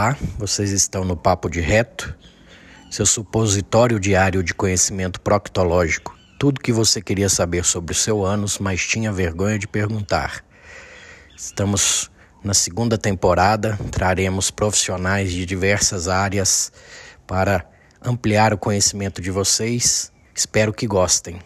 [0.00, 2.16] Olá, vocês estão no Papo de Reto,
[2.90, 6.16] seu supositório diário de conhecimento proctológico.
[6.38, 10.42] Tudo que você queria saber sobre o seu ânus, mas tinha vergonha de perguntar.
[11.36, 12.10] Estamos
[12.42, 16.72] na segunda temporada, traremos profissionais de diversas áreas
[17.26, 17.68] para
[18.02, 20.10] ampliar o conhecimento de vocês.
[20.34, 21.38] Espero que gostem.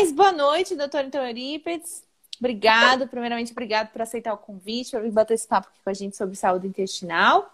[0.00, 2.04] Mas boa noite, doutor Então Eurípides.
[2.38, 5.92] Obrigado, primeiramente, obrigado por aceitar o convite, para vir bater esse papo aqui com a
[5.92, 7.52] gente sobre saúde intestinal.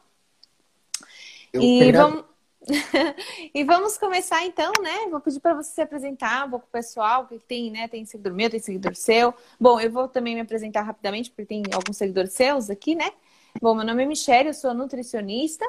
[1.50, 2.24] Eu e vamos...
[3.54, 5.08] e vamos começar então, né?
[5.10, 7.88] Vou pedir para você se apresentar um pouco pessoal, que tem, né?
[7.88, 9.32] Tem seguidor meu, tem seguidor seu.
[9.58, 13.10] Bom, eu vou também me apresentar rapidamente, porque tem alguns seguidores seus aqui, né?
[13.58, 15.64] Bom, meu nome é Michelle, eu sou nutricionista,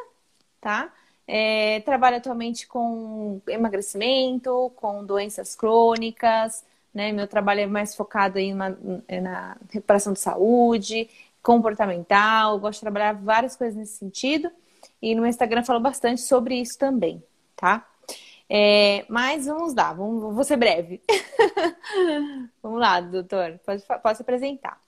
[0.59, 0.91] tá?
[1.27, 7.11] É, trabalho atualmente com emagrecimento, com doenças crônicas, né?
[7.11, 8.69] Meu trabalho é mais focado aí na,
[9.21, 11.09] na recuperação de saúde,
[11.41, 14.51] comportamental, gosto de trabalhar várias coisas nesse sentido.
[15.01, 17.23] E no Instagram falo bastante sobre isso também,
[17.55, 17.85] tá?
[18.49, 21.01] É, mas vamos lá, vamos, vou ser breve.
[22.61, 24.79] vamos lá, doutor, pode, pode se apresentar.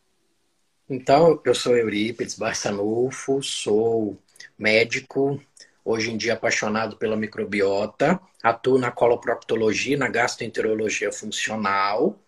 [0.89, 4.17] Então, eu sou Eurípides Barçanufo, sou
[4.57, 5.41] médico,
[5.87, 12.19] hoje em dia apaixonado pela microbiota, atuo na coloproctologia, na gastroenterologia funcional.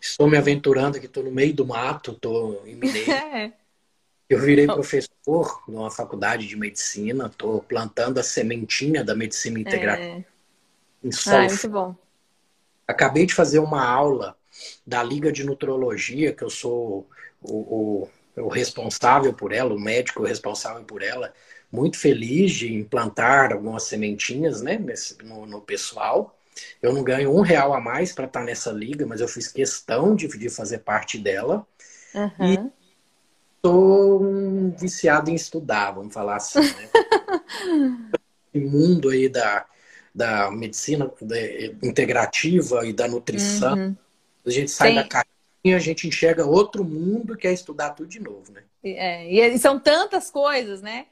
[0.00, 3.12] Estou me aventurando aqui, estou no meio do mato, estou em Mineiro.
[4.28, 10.24] Eu virei professor numa faculdade de medicina, estou plantando a sementinha da medicina integrativa é.
[11.04, 11.36] em solo.
[11.36, 11.94] Ah, muito bom.
[12.88, 14.36] Acabei de fazer uma aula
[14.84, 17.08] da Liga de Nutrologia, que eu sou
[17.40, 21.32] o, o, o responsável por ela, o médico responsável por ela,
[21.74, 26.38] muito feliz de implantar algumas sementinhas né, nesse, no, no pessoal.
[26.80, 29.48] Eu não ganho um real a mais para estar tá nessa liga, mas eu fiz
[29.48, 31.66] questão de, de fazer parte dela.
[32.14, 32.30] Uhum.
[32.40, 32.72] E
[33.56, 36.60] estou um viciado em estudar, vamos falar assim.
[36.60, 36.90] Né?
[38.54, 39.66] o mundo aí da,
[40.14, 41.10] da medicina
[41.82, 43.74] integrativa e da nutrição.
[43.74, 43.96] Uhum.
[44.46, 44.94] A gente sai Sim.
[44.94, 48.62] da caixinha, a gente enxerga outro mundo que é estudar tudo de novo, né?
[48.84, 51.06] É, e são tantas coisas, né?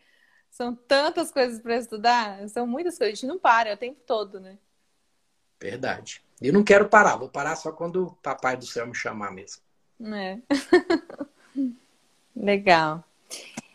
[0.53, 3.15] São tantas coisas para estudar, são muitas coisas.
[3.15, 4.59] A gente não para é o tempo todo, né?
[5.59, 6.23] Verdade.
[6.43, 9.63] E não quero parar, vou parar só quando o papai do céu me chamar mesmo.
[10.15, 10.39] É.
[12.37, 13.03] Legal.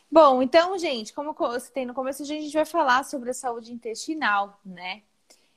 [0.09, 3.73] Bom, então, gente, como você tem no começo, a gente vai falar sobre a saúde
[3.73, 5.01] intestinal, né?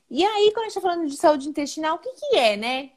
[0.08, 2.92] E aí, quando a gente está falando de saúde intestinal, o que, que é, né?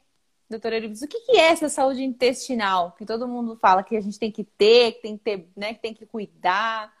[0.48, 2.92] Doutora Euripides, o que, que é essa saúde intestinal?
[2.92, 5.74] Que todo mundo fala que a gente tem que ter, que tem que ter, né?
[5.74, 6.93] Que tem que cuidar.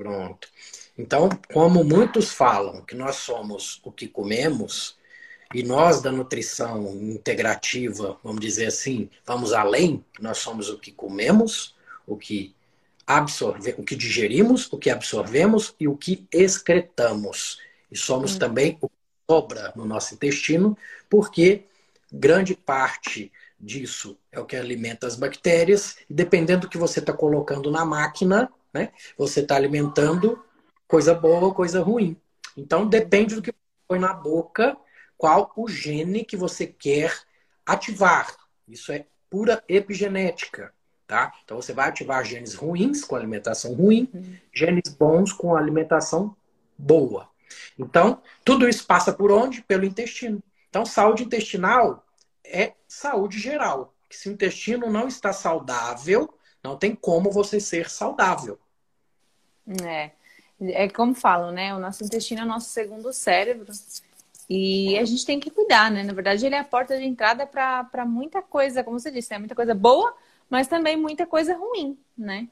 [0.00, 0.48] Pronto.
[0.96, 4.96] Então, como muitos falam que nós somos o que comemos,
[5.54, 11.76] e nós da nutrição integrativa, vamos dizer assim, vamos além, nós somos o que comemos,
[12.06, 12.54] o que
[13.06, 17.60] absorve, o que digerimos, o que absorvemos e o que excretamos.
[17.92, 18.38] E somos hum.
[18.38, 18.94] também o que
[19.28, 20.78] sobra no nosso intestino,
[21.10, 21.64] porque
[22.10, 27.12] grande parte disso é o que alimenta as bactérias, e dependendo do que você está
[27.12, 28.92] colocando na máquina, né?
[29.16, 30.42] Você está alimentando
[30.86, 32.16] coisa boa ou coisa ruim.
[32.56, 33.54] Então depende do que
[33.86, 34.76] põe na boca,
[35.16, 37.16] qual o gene que você quer
[37.64, 38.36] ativar.
[38.66, 40.72] Isso é pura epigenética.
[41.06, 41.32] Tá?
[41.44, 44.36] Então você vai ativar genes ruins com alimentação ruim, uhum.
[44.54, 46.36] genes bons com alimentação
[46.78, 47.28] boa.
[47.78, 49.62] Então, tudo isso passa por onde?
[49.62, 50.42] Pelo intestino.
[50.68, 52.06] Então, saúde intestinal
[52.44, 53.94] é saúde geral.
[54.08, 58.58] Se o intestino não está saudável, não tem como você ser saudável.
[59.84, 60.10] É.
[60.60, 61.74] É como falam, né?
[61.74, 63.72] O nosso intestino é o nosso segundo cérebro.
[64.48, 66.02] E a gente tem que cuidar, né?
[66.02, 69.38] Na verdade, ele é a porta de entrada para muita coisa, como você disse, né?
[69.38, 70.14] Muita coisa boa,
[70.50, 72.48] mas também muita coisa ruim, né?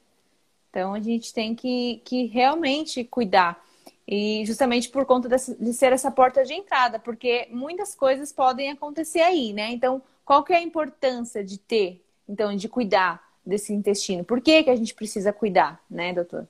[0.69, 3.63] Então a gente tem que, que realmente cuidar.
[4.07, 8.71] E justamente por conta dessa, de ser essa porta de entrada, porque muitas coisas podem
[8.71, 9.69] acontecer aí, né?
[9.69, 13.28] Então, qual que é a importância de ter, então, de cuidar?
[13.45, 14.23] Desse intestino.
[14.23, 16.47] Por que, que a gente precisa cuidar, né, doutor?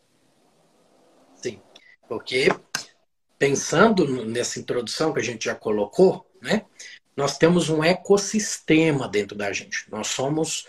[1.36, 1.59] Sim,
[2.07, 2.50] porque
[3.38, 6.65] pensando nessa introdução que a gente já colocou, né,
[7.15, 9.89] nós temos um ecossistema dentro da gente.
[9.91, 10.68] Nós somos.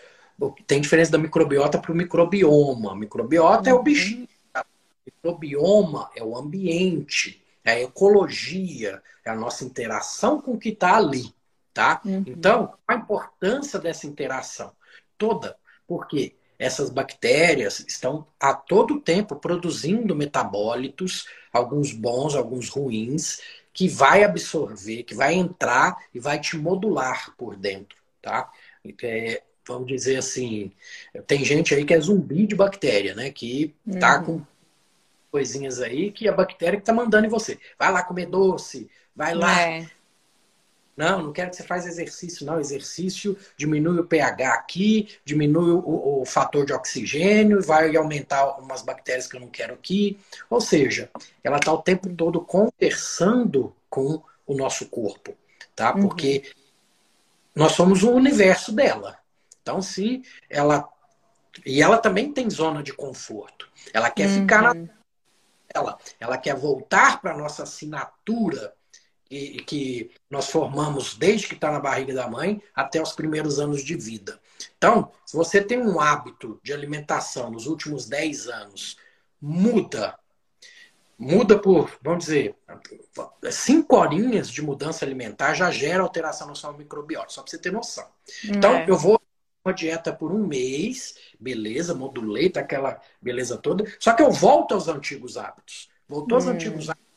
[0.67, 2.97] Tem diferença da microbiota para o microbioma.
[2.97, 3.69] Microbiota uhum.
[3.69, 3.83] é o uhum.
[3.85, 4.29] bichinho.
[4.53, 4.65] Tá?
[5.05, 10.97] Microbioma é o ambiente, é a ecologia, é a nossa interação com o que está
[10.97, 11.33] ali.
[11.75, 12.01] Tá?
[12.05, 12.25] Uhum.
[12.27, 14.73] Então, a importância dessa interação
[15.17, 15.57] toda
[15.91, 23.41] porque essas bactérias estão a todo tempo produzindo metabólitos, alguns bons, alguns ruins,
[23.73, 28.49] que vai absorver, que vai entrar e vai te modular por dentro, tá?
[29.03, 30.71] É, vamos dizer assim,
[31.27, 33.33] tem gente aí que é zumbi de bactéria, né?
[33.33, 34.25] Que tá uhum.
[34.25, 34.47] com
[35.33, 37.59] coisinhas aí que a bactéria que tá mandando em você.
[37.77, 39.61] Vai lá comer doce, vai lá.
[39.61, 39.91] É.
[41.01, 42.61] Não, não quero que você faça exercício, não.
[42.61, 49.27] Exercício diminui o pH aqui, diminui o, o fator de oxigênio, vai aumentar umas bactérias
[49.27, 50.21] que eu não quero aqui.
[50.51, 51.09] Ou seja,
[51.43, 55.35] ela está o tempo todo conversando com o nosso corpo,
[55.75, 55.95] tá?
[55.95, 56.03] Uhum.
[56.03, 56.53] Porque uhum.
[57.55, 59.17] nós somos o universo dela.
[59.63, 60.21] Então, se
[60.51, 60.87] ela.
[61.65, 63.67] E ela também tem zona de conforto.
[63.95, 64.41] Ela quer uhum.
[64.43, 64.87] ficar na.
[65.73, 68.75] Ela, ela quer voltar para a nossa assinatura
[69.31, 73.85] que, que nós formamos desde que está na barriga da mãe até os primeiros anos
[73.85, 74.41] de vida.
[74.77, 78.97] Então, se você tem um hábito de alimentação nos últimos 10 anos,
[79.41, 80.19] muda.
[81.17, 82.57] Muda por, vamos dizer,
[83.51, 87.71] cinco horinhas de mudança alimentar já gera alteração no seu microbiota, só para você ter
[87.71, 88.09] noção.
[88.45, 88.87] Então, é.
[88.89, 89.21] eu vou
[89.63, 94.73] uma dieta por um mês, beleza, modulei, tá aquela beleza toda, só que eu volto
[94.73, 95.91] aos antigos hábitos.
[96.09, 96.53] Voltou aos hum.
[96.53, 97.10] antigos hábitos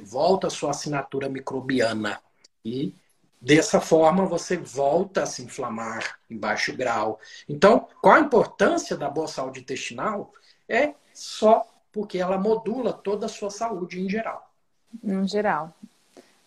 [0.00, 2.20] volta a sua assinatura microbiana.
[2.64, 2.94] E
[3.40, 7.20] dessa forma você volta a se inflamar em baixo grau.
[7.48, 10.32] Então, qual a importância da boa saúde intestinal?
[10.68, 14.50] É só porque ela modula toda a sua saúde em geral.
[15.02, 15.72] Em geral.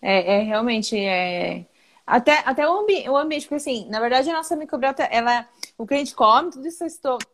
[0.02, 1.66] É, é realmente é
[2.10, 5.48] até, até o, ambi o ambiente, porque assim, na verdade a nossa microbiota, ela,
[5.78, 6.84] o que a gente come, tudo isso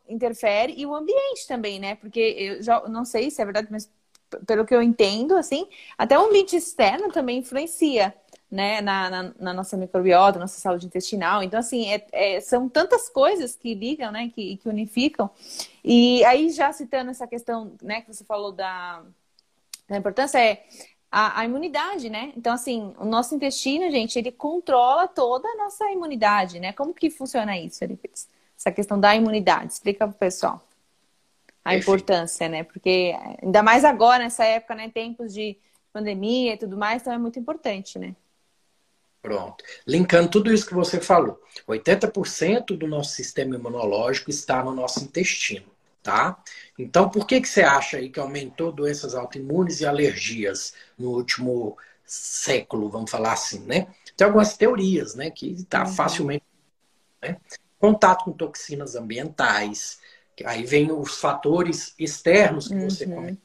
[0.08, 1.96] interfere e o ambiente também, né?
[1.96, 3.90] Porque eu já não sei se é verdade, mas
[4.46, 5.68] pelo que eu entendo, assim,
[5.98, 8.14] até o ambiente externo também influencia,
[8.50, 11.44] né, na, na, na nossa microbiota, nossa saúde intestinal.
[11.44, 15.30] Então, assim, é, é, são tantas coisas que ligam, né, que, que unificam.
[15.84, 19.04] E aí, já citando essa questão, né, que você falou da,
[19.90, 20.64] da importância, é
[21.12, 22.34] a, a, imunidade, né?
[22.36, 26.74] Então, assim, o nosso intestino, gente, ele controla toda a nossa imunidade, né?
[26.74, 27.84] Como que funciona isso?
[28.58, 29.74] Essa questão da imunidade.
[29.74, 30.62] Explica pro pessoal
[31.66, 32.64] a importância, né?
[32.64, 34.90] Porque ainda mais agora, nessa época, né?
[34.90, 35.58] Tempos de
[35.92, 38.16] pandemia e tudo mais, então é muito importante, né?
[39.22, 39.64] Pronto.
[39.88, 41.42] Linkando tudo isso que você falou.
[41.68, 45.66] 80% do nosso sistema imunológico está no nosso intestino,
[46.04, 46.38] tá?
[46.78, 51.76] Então, por que, que você acha aí que aumentou doenças autoimunes e alergias no último
[52.06, 53.88] século, vamos falar assim, né?
[54.16, 55.32] Tem algumas teorias, né?
[55.32, 55.94] Que está uhum.
[55.96, 56.44] facilmente...
[57.20, 57.38] Né?
[57.80, 60.00] Contato com toxinas ambientais,
[60.44, 62.90] Aí vem os fatores externos que uhum.
[62.90, 63.42] você comenta.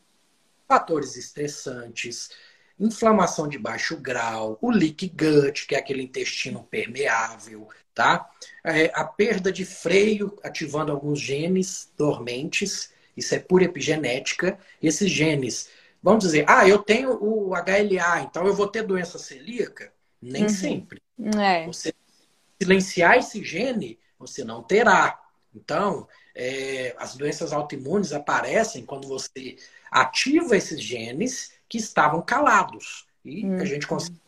[0.67, 2.31] Fatores estressantes,
[2.79, 8.31] inflamação de baixo grau, o leak gut, que é aquele intestino permeável, tá?
[8.65, 14.59] É, a perda de freio ativando alguns genes dormentes, isso é pura epigenética.
[14.83, 15.69] Esses genes,
[16.03, 19.93] vamos dizer, ah, eu tenho o HLA, então eu vou ter doença celíaca?
[20.23, 20.49] Nem uhum.
[20.49, 21.03] sempre.
[21.39, 21.67] É.
[21.67, 21.93] Você
[22.61, 25.19] silenciar esse gene, você não terá.
[25.55, 26.07] Então,
[26.43, 29.57] é, as doenças autoimunes aparecem quando você
[29.91, 33.07] ativa esses genes que estavam calados.
[33.23, 33.61] E uhum.
[33.61, 34.19] a gente consegue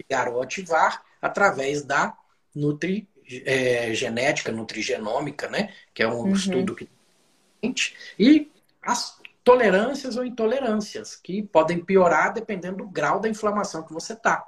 [0.00, 2.16] ligar ou ativar através da
[2.54, 5.74] nutrigenética, é, nutrigenômica, né?
[5.92, 6.32] Que é um uhum.
[6.32, 6.88] estudo que
[8.18, 14.16] e as tolerâncias ou intolerâncias que podem piorar dependendo do grau da inflamação que você
[14.16, 14.42] tá.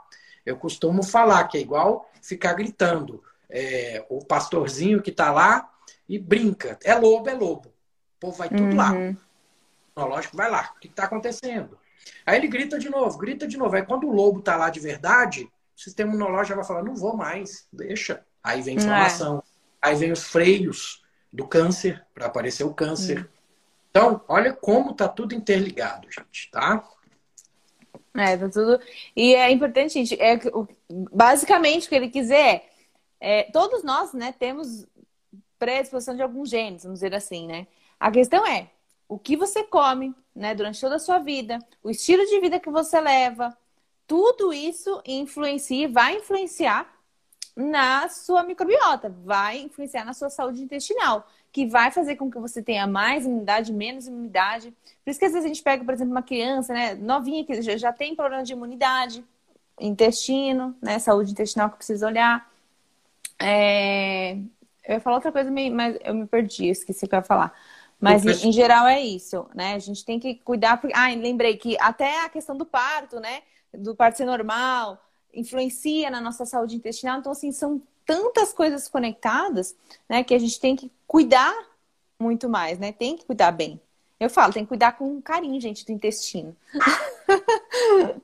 [0.47, 3.23] Eu costumo falar que é igual ficar gritando.
[3.51, 5.72] É, o pastorzinho que está lá
[6.09, 6.79] e brinca.
[6.85, 7.69] É lobo, é lobo.
[7.69, 8.77] O povo vai tudo uhum.
[8.77, 8.93] lá.
[9.97, 10.73] Lógico, vai lá.
[10.77, 11.79] O que está acontecendo?
[12.25, 13.75] Aí ele grita de novo, grita de novo.
[13.75, 15.45] Aí quando o lobo está lá de verdade,
[15.77, 18.25] o sistema imunológico vai falar, não vou mais, deixa.
[18.43, 19.39] Aí vem inflamação.
[19.39, 19.89] É.
[19.89, 23.19] Aí vem os freios do câncer, para aparecer o câncer.
[23.19, 23.25] Uhum.
[23.91, 26.87] Então, olha como tá tudo interligado, gente, tá?
[28.15, 28.81] É, tá tudo.
[29.17, 30.39] E é importante, gente, é,
[30.89, 32.71] basicamente o que ele quiser
[33.21, 34.87] é, é todos nós, né, temos
[35.63, 37.69] predisposição de alguns genes, vamos dizer assim, né?
[38.01, 38.69] A questão é
[39.09, 42.69] o que você come, né, durante toda a sua vida, o estilo de vida que
[42.69, 43.57] você leva,
[44.05, 46.93] tudo isso influencia, vai influenciar
[47.55, 52.61] na sua microbiota, vai influenciar na sua saúde intestinal, que vai fazer com que você
[52.61, 54.75] tenha mais imunidade, menos imunidade.
[55.05, 57.63] Por isso que às vezes a gente pega, por exemplo, uma criança, né, novinha que
[57.63, 59.25] já tem problema de imunidade,
[59.79, 62.51] intestino, né, saúde intestinal que precisa olhar.
[63.39, 64.39] É,
[64.85, 67.53] eu ia falar outra coisa, mas eu me perdi, esqueci o que eu ia falar.
[68.01, 69.75] Mas em, em geral é isso, né?
[69.75, 70.81] A gente tem que cuidar.
[70.81, 70.97] Porque...
[70.97, 73.43] Ah, lembrei que até a questão do parto, né?
[73.73, 75.01] Do parto ser normal,
[75.33, 77.21] influencia na nossa saúde intestinal.
[77.21, 79.77] Então, assim, são tantas coisas conectadas,
[80.09, 80.25] né?
[80.25, 81.55] Que a gente tem que cuidar
[82.19, 82.91] muito mais, né?
[82.91, 83.81] Tem que cuidar bem.
[84.19, 86.57] Eu falo, tem que cuidar com carinho, gente, do intestino.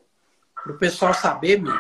[0.55, 1.71] Para o pessoal saber, Mi,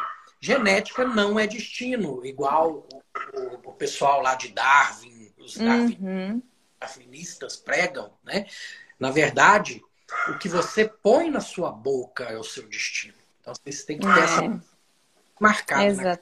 [0.40, 6.40] genética não é destino, igual o, o, pessoal lá de Darwin, os uhum.
[6.80, 8.47] darwinistas pregam, né?
[8.99, 9.83] Na verdade,
[10.28, 13.14] o que você põe na sua boca é o seu destino.
[13.40, 14.25] Então vocês têm que ter é.
[14.25, 14.61] essa
[15.40, 15.85] marcada.
[15.85, 16.18] Exa né?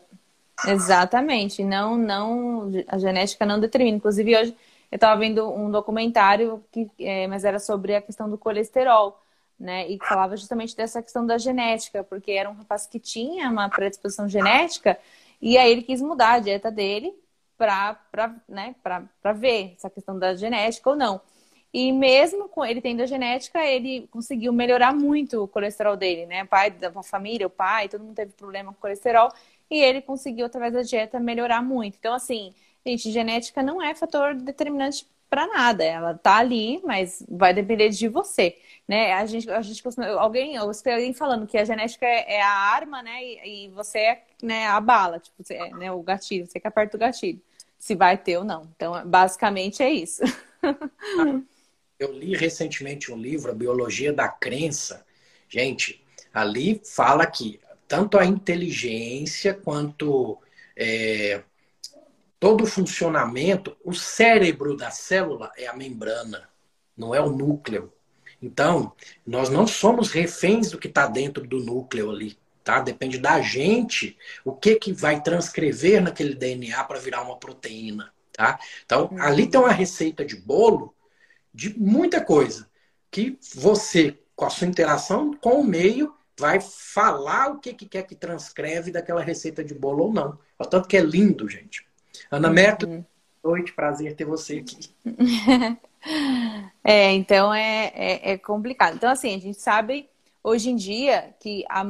[0.73, 1.63] Exatamente.
[1.65, 3.97] Não, não, a genética não determina.
[3.97, 4.57] Inclusive, hoje
[4.91, 9.21] eu estava vendo um documentário que, é, mas era sobre a questão do colesterol,
[9.59, 9.89] né?
[9.89, 14.29] E falava justamente dessa questão da genética, porque era um rapaz que tinha uma predisposição
[14.29, 14.99] genética
[15.41, 17.15] e aí ele quis mudar a dieta dele
[17.57, 17.99] para
[18.49, 18.75] né,
[19.35, 21.21] ver essa questão da genética ou não.
[21.73, 26.45] E mesmo com ele tendo a genética, ele conseguiu melhorar muito o colesterol dele, né?
[26.45, 29.31] O pai da família, o pai, todo mundo teve problema com colesterol.
[29.71, 31.97] E ele conseguiu, através da dieta, melhorar muito.
[31.99, 35.85] Então, assim, gente, genética não é fator determinante para nada.
[35.85, 38.57] Ela tá ali, mas vai depender de você,
[38.87, 39.13] né?
[39.15, 42.43] A gente, a gente costuma, alguém, eu escutei alguém falando que a genética é, é
[42.43, 43.23] a arma, né?
[43.23, 46.69] E, e, você é né, a bala, tipo, você é, né, o gatilho, você que
[46.69, 47.41] aperta o gatilho,
[47.79, 48.69] se vai ter ou não.
[48.77, 50.23] Então, basicamente é isso.
[51.99, 55.07] Eu li recentemente um livro, A Biologia da Crença.
[55.49, 60.39] Gente, ali fala que tanto a inteligência quanto
[60.77, 61.43] é,
[62.39, 66.49] todo o funcionamento, o cérebro da célula é a membrana,
[66.97, 67.93] não é o núcleo.
[68.41, 68.93] Então,
[69.27, 72.81] nós não somos reféns do que está dentro do núcleo ali, tá?
[72.81, 78.59] Depende da gente o que, que vai transcrever naquele DNA para virar uma proteína, tá?
[78.85, 80.95] Então, ali tem uma receita de bolo
[81.53, 82.69] de muita coisa
[83.11, 88.03] que você, com a sua interação com o meio, vai falar o que, que quer
[88.03, 90.39] que transcreve daquela receita de bolo ou não.
[90.59, 91.87] Portanto, que é lindo, gente.
[92.31, 93.05] Ana Merto, uhum.
[93.43, 94.91] noite, prazer ter você aqui.
[96.85, 98.97] é, então é, é, é, complicado.
[98.97, 100.09] Então, assim, a gente sabe
[100.43, 101.87] hoje em dia que a,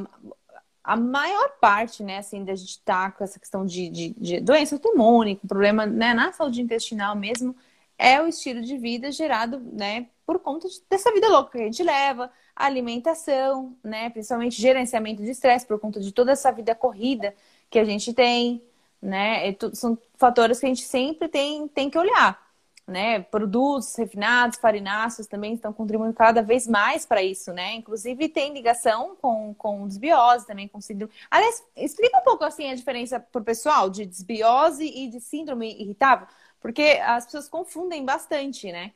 [0.82, 4.74] a maior parte, né, assim, da gente tá com essa questão de, de, de doença
[4.74, 7.56] autoimune, com problema né, na saúde intestinal mesmo,
[7.98, 11.66] é o estilo de vida gerado, né, por conta de, dessa vida louca que a
[11.66, 14.08] gente leva, alimentação, né?
[14.08, 17.34] Principalmente gerenciamento de estresse por conta de toda essa vida corrida
[17.68, 18.62] que a gente tem,
[19.00, 19.54] né?
[19.74, 22.40] são fatores que a gente sempre tem, tem que olhar,
[22.86, 23.20] né?
[23.20, 27.74] Produtos refinados, farináceos também estão contribuindo cada vez mais para isso, né?
[27.74, 31.12] Inclusive tem ligação com, com desbiose também, com síndrome.
[31.30, 35.80] Aliás, explica um pouco assim a diferença para o pessoal de desbiose e de síndrome
[35.80, 36.26] irritável,
[36.60, 38.92] porque as pessoas confundem bastante, né?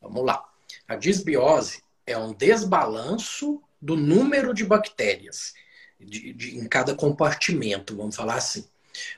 [0.00, 0.44] Vamos lá.
[0.88, 5.54] A desbiose é um desbalanço do número de bactérias
[6.04, 8.66] de, de, em cada compartimento, vamos falar assim.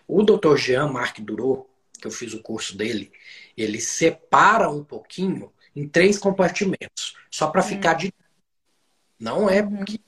[0.06, 0.56] O Dr.
[0.56, 1.66] Jean-Marc Durot,
[2.00, 3.12] que eu fiz o curso dele,
[3.56, 7.98] ele separa um pouquinho em três compartimentos, só para ficar hum.
[7.98, 8.14] de.
[9.18, 9.84] Não é uhum.
[9.84, 10.00] que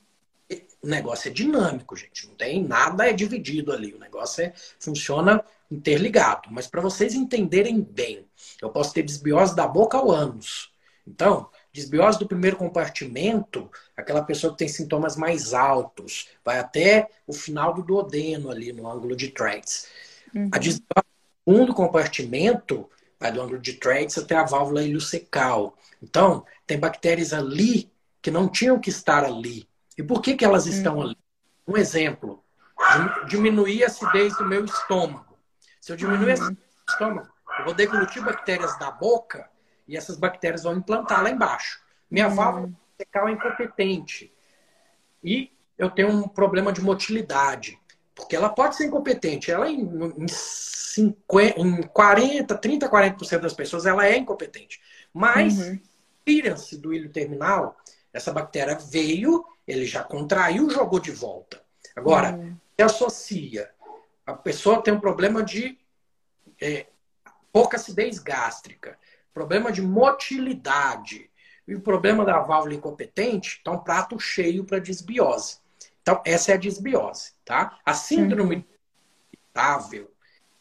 [0.81, 2.27] o negócio é dinâmico, gente.
[2.27, 3.93] Não tem nada é dividido ali.
[3.93, 6.49] O negócio é funciona interligado.
[6.51, 8.25] Mas para vocês entenderem bem,
[8.61, 10.71] eu posso ter desbiose da boca ao ânus.
[11.05, 17.31] Então, Desbiose do primeiro compartimento, aquela pessoa que tem sintomas mais altos, vai até o
[17.31, 19.87] final do duodeno ali no ângulo de Treitz.
[20.33, 20.49] Uhum.
[20.51, 25.77] A desbiose do segundo compartimento vai do ângulo de Treitz até a válvula ileocecal.
[26.01, 27.91] Então, tem bactérias ali
[28.23, 29.69] que não tinham que estar ali.
[29.95, 30.71] E por que, que elas uhum.
[30.71, 31.17] estão ali?
[31.67, 32.43] Um exemplo,
[33.27, 35.37] diminuir a acidez do meu estômago.
[35.79, 37.29] Se eu diminuir a acidez do estômago,
[37.59, 39.47] eu vou deglutir bactérias da boca
[39.87, 41.81] e essas bactérias vão implantar lá embaixo.
[42.09, 42.35] Minha uhum.
[42.35, 44.33] válvula fecal é incompetente.
[45.23, 47.79] E eu tenho um problema de motilidade.
[48.15, 49.51] Porque ela pode ser incompetente.
[49.51, 49.81] Ela em,
[50.17, 54.81] em, 50, em 40, 30, 40% das pessoas, ela é incompetente.
[55.13, 55.79] Mas, uhum.
[56.25, 57.77] tira-se do ilho terminal,
[58.11, 61.61] essa bactéria veio, ele já contraiu, jogou de volta.
[61.95, 62.57] Agora, uhum.
[62.75, 63.69] se associa,
[64.25, 65.77] a pessoa tem um problema de
[66.59, 66.87] é,
[67.51, 68.97] pouca acidez gástrica
[69.37, 71.29] problema de motilidade
[71.67, 75.59] e o problema da válvula incompetente, está um prato cheio para desbiose.
[76.01, 77.77] Então, essa é a desbiose, tá?
[77.85, 78.65] A síndrome
[79.31, 80.09] irritável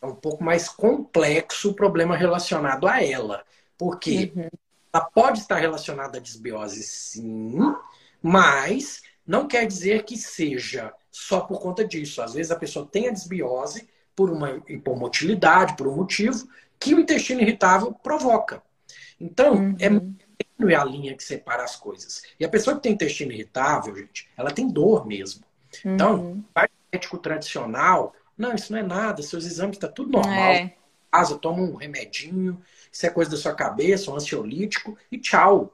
[0.02, 3.44] é um pouco mais complexo o problema relacionado a ela.
[3.78, 4.48] Porque uhum.
[4.92, 7.58] ela pode estar relacionada à desbiose, sim,
[8.22, 12.20] mas não quer dizer que seja só por conta disso.
[12.20, 16.46] Às vezes a pessoa tem a desbiose por uma hipomotilidade, por um motivo,
[16.78, 18.62] que o intestino irritável provoca.
[19.20, 19.76] Então, uhum.
[20.68, 22.22] é a linha que separa as coisas.
[22.38, 25.44] E a pessoa que tem intestino irritável, gente, ela tem dor mesmo.
[25.84, 26.30] Então, uhum.
[26.30, 30.52] Então, vai médico tradicional, não, isso não é nada, seus exames estão tá tudo normal.
[30.52, 30.74] É.
[31.10, 35.72] casa, toma um remedinho, isso é coisa da sua cabeça, um ansiolítico e tchau.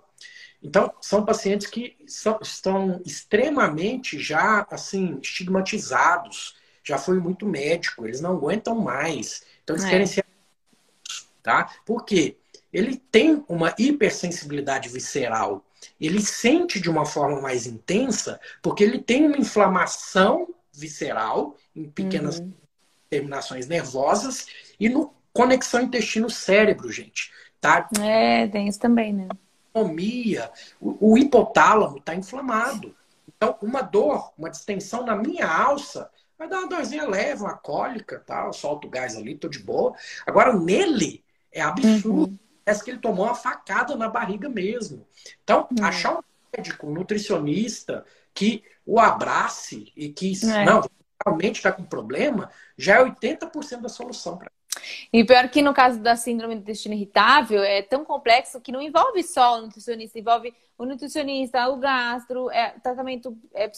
[0.63, 6.57] Então, são pacientes que são, estão extremamente já, assim, estigmatizados.
[6.85, 9.45] Já foi muito médico, eles não aguentam mais.
[9.63, 9.91] Então, eles é.
[9.91, 10.25] querem ser...
[11.43, 11.71] Tá?
[11.85, 12.37] Por quê?
[12.73, 15.65] Ele tem uma hipersensibilidade visceral.
[16.01, 22.39] Ele sente de uma forma mais intensa porque ele tem uma inflamação visceral em pequenas
[22.39, 22.53] uhum.
[23.11, 24.47] terminações nervosas
[24.79, 27.33] e no conexão intestino-cérebro, gente.
[27.61, 27.89] Tá?
[28.01, 29.29] É, tem isso também, né?
[30.81, 32.95] o, o hipotálamo está inflamado.
[33.37, 38.19] Então, uma dor, uma distensão na minha alça, vai dar uma dorzinha leve, uma cólica,
[38.19, 38.47] tá?
[38.47, 39.95] Eu solto o gás ali, tô de boa.
[40.27, 42.31] Agora, nele, é absurdo.
[42.31, 42.39] Uhum.
[42.65, 45.07] Parece que ele tomou uma facada na barriga mesmo.
[45.43, 45.85] Então, uhum.
[45.85, 46.23] achar um
[46.57, 50.65] médico, um nutricionista que o abrace e que, é.
[50.65, 50.83] não,
[51.25, 54.51] realmente está com problema, já é 80% da solução para
[55.13, 58.81] e pior que no caso da síndrome do intestino irritável, é tão complexo que não
[58.81, 63.69] envolve só o nutricionista, envolve o nutricionista, o gastro, é, tratamento é, é,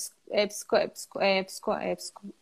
[0.46, 2.34] psico, é, psico, é, psico, é psico,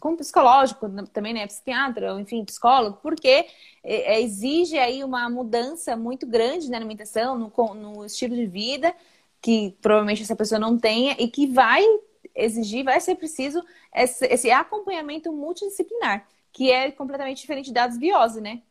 [0.00, 1.46] com psicológico também, né?
[1.46, 3.46] Psiquiatra, enfim, psicólogo, porque
[3.82, 8.94] é, é, exige aí uma mudança muito grande na alimentação, no, no estilo de vida,
[9.40, 11.82] que provavelmente essa pessoa não tenha, e que vai
[12.34, 13.64] exigir, vai ser preciso
[13.94, 18.62] esse, esse acompanhamento multidisciplinar que é completamente diferente da desbiose, né?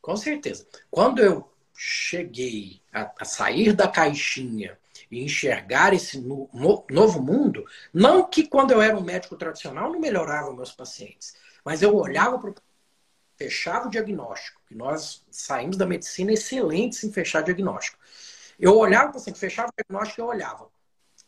[0.00, 0.66] Com certeza.
[0.88, 4.78] Quando eu cheguei a, a sair da caixinha
[5.10, 9.92] e enxergar esse no, no, novo mundo, não que quando eu era um médico tradicional
[9.92, 12.54] não melhorava meus pacientes, mas eu olhava para
[13.36, 17.98] fechava o diagnóstico, que nós saímos da medicina excelentes em fechar diagnóstico.
[18.58, 20.68] Eu olhava para o paciente, fechava o diagnóstico eu olhava.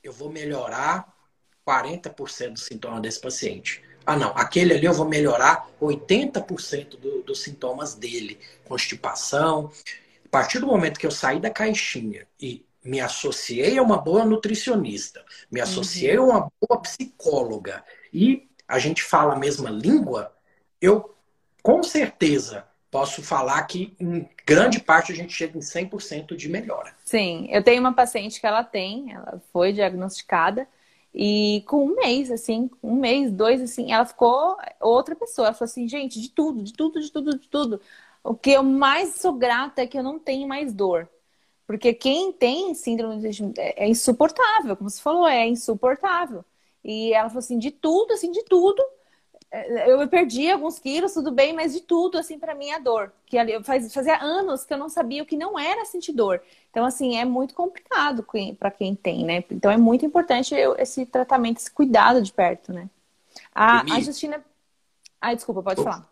[0.05, 1.11] Eu vou melhorar
[1.67, 3.83] 40% dos sintomas desse paciente.
[4.05, 8.39] Ah, não, aquele ali eu vou melhorar 80% do, dos sintomas dele.
[8.69, 9.73] Constipação.
[10.23, 14.25] A partir do momento que eu saí da caixinha e me associei a uma boa
[14.25, 16.25] nutricionista, me associei uhum.
[16.25, 20.35] a uma boa psicóloga e a gente fala a mesma língua,
[20.81, 21.15] eu
[21.63, 26.95] com certeza posso falar que em grande parte a gente chega em 100% de melhora.
[27.05, 30.69] Sim, eu tenho uma paciente que ela tem, ela foi diagnosticada
[31.15, 35.49] e com um mês, assim, um mês, dois, assim, ela ficou outra pessoa.
[35.49, 37.81] Ela falou assim, gente, de tudo, de tudo, de tudo, de tudo.
[38.25, 41.09] O que eu mais sou grata é que eu não tenho mais dor.
[41.67, 46.45] Porque quem tem síndrome de é insuportável, como você falou, é insuportável.
[46.85, 48.83] E ela falou assim, de tudo, assim, de tudo,
[49.87, 53.13] eu perdi alguns quilos, tudo bem, mas de tudo, assim, para mim é dor.
[53.27, 56.43] Que faz, fazia anos que eu não sabia o que não era sentir dor.
[56.71, 58.27] Então, assim, é muito complicado
[58.59, 59.45] para quem tem, né?
[59.51, 62.89] Então, é muito importante esse tratamento, esse cuidado de perto, né?
[63.55, 64.43] A, a Justina.
[65.21, 66.11] Ai, desculpa, pode falar.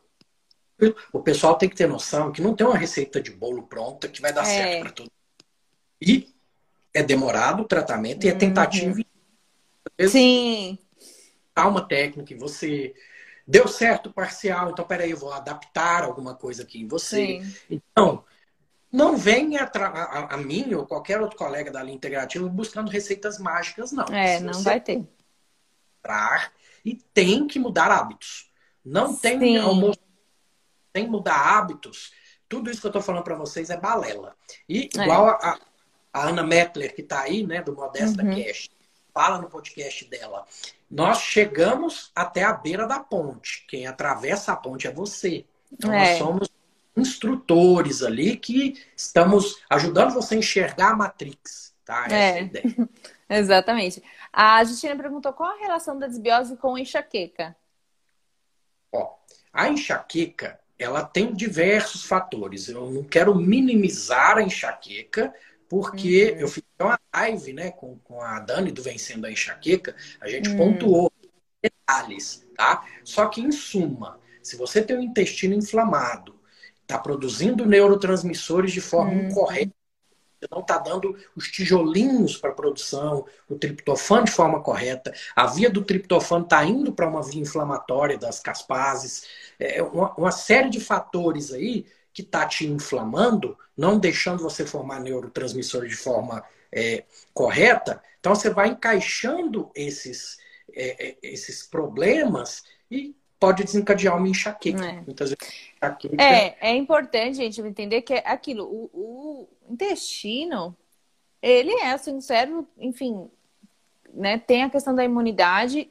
[1.13, 4.21] O pessoal tem que ter noção que não tem uma receita de bolo pronta que
[4.21, 4.45] vai dar é.
[4.45, 5.11] certo para todo
[6.01, 6.29] E
[6.95, 8.97] é demorado o tratamento e é tentativa.
[8.97, 10.09] Uhum.
[10.09, 10.79] Sim.
[11.55, 12.95] Há uma técnica em você
[13.51, 17.43] Deu certo parcial, então peraí, eu vou adaptar alguma coisa aqui em você.
[17.43, 17.55] Sim.
[17.69, 18.25] Então,
[18.93, 23.41] não venha a, a, a, mim ou qualquer outro colega da linha integrativa buscando receitas
[23.41, 24.05] mágicas, não.
[24.05, 25.05] É, não vai ter.
[26.85, 28.49] E tem que mudar hábitos.
[28.85, 29.59] Não tem Sim.
[29.59, 29.99] almoço,
[30.93, 32.13] tem que mudar hábitos.
[32.49, 34.37] Tudo isso que eu estou falando para vocês é balela.
[34.69, 35.03] E é.
[35.03, 35.59] igual a,
[36.13, 38.31] a, Ana Mettler, que está aí, né, do Modesta uhum.
[38.35, 38.71] Cash,
[39.13, 40.45] fala no podcast dela.
[40.91, 43.65] Nós chegamos até a beira da ponte.
[43.69, 45.45] Quem atravessa a ponte é você.
[45.73, 46.11] Então, é.
[46.11, 46.49] nós somos
[46.97, 51.75] instrutores ali que estamos ajudando você a enxergar a Matrix.
[51.85, 52.07] Tá?
[52.07, 52.31] Essa é.
[52.31, 52.89] é a ideia.
[53.29, 54.03] Exatamente.
[54.33, 57.57] A Justina perguntou qual a relação da desbiose com a enxaqueca.
[58.93, 59.15] Ó,
[59.53, 62.69] a enxaqueca, ela tem diversos fatores.
[62.69, 65.33] Eu não quero minimizar a enxaqueca,
[65.71, 66.41] porque uhum.
[66.41, 70.51] eu fiz uma live né, com, com a Dani do Vencendo a Enxaqueca, a gente
[70.51, 70.57] uhum.
[70.57, 71.13] pontuou
[71.63, 72.85] detalhes, tá?
[73.05, 76.35] Só que, em suma, se você tem o intestino inflamado,
[76.83, 79.29] está produzindo neurotransmissores de forma uhum.
[79.29, 79.73] incorreta,
[80.51, 85.71] não está dando os tijolinhos para a produção, o triptofano de forma correta, a via
[85.71, 89.25] do triptofano está indo para uma via inflamatória das caspases,
[89.57, 91.87] é uma, uma série de fatores aí
[92.21, 98.51] que está te inflamando, não deixando você formar neurotransmissores de forma é, correta, então você
[98.51, 100.39] vai encaixando esses,
[100.73, 104.85] é, é, esses problemas e pode desencadear uma enxaqueca.
[104.85, 105.01] É.
[105.01, 106.23] Muitas vezes, enxaqueca...
[106.23, 110.77] É, é importante, gente, entender que é aquilo, o, o intestino,
[111.41, 113.31] ele é assim, o cérebro, enfim,
[114.13, 115.91] né, tem a questão da imunidade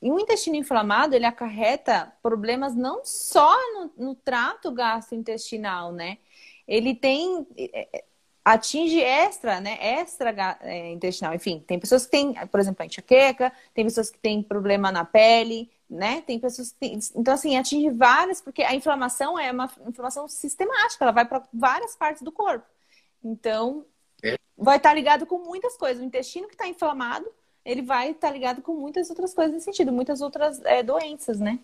[0.00, 6.18] e o intestino inflamado, ele acarreta problemas não só no, no trato gastrointestinal, né?
[6.68, 8.04] Ele tem é, é,
[8.44, 9.78] atinge extra, né?
[9.80, 11.34] Extra é, intestinal.
[11.34, 15.04] Enfim, tem pessoas que têm, por exemplo, a enxaqueca, tem pessoas que têm problema na
[15.04, 16.20] pele, né?
[16.26, 16.98] Tem pessoas que têm...
[17.14, 21.96] Então, assim, atinge várias, porque a inflamação é uma inflamação sistemática, ela vai para várias
[21.96, 22.66] partes do corpo.
[23.24, 23.84] Então,
[24.22, 24.36] é.
[24.56, 26.02] vai estar ligado com muitas coisas.
[26.02, 27.28] O intestino que está inflamado,
[27.66, 31.58] ele vai estar ligado com muitas outras coisas nesse sentido, muitas outras é, doenças, né?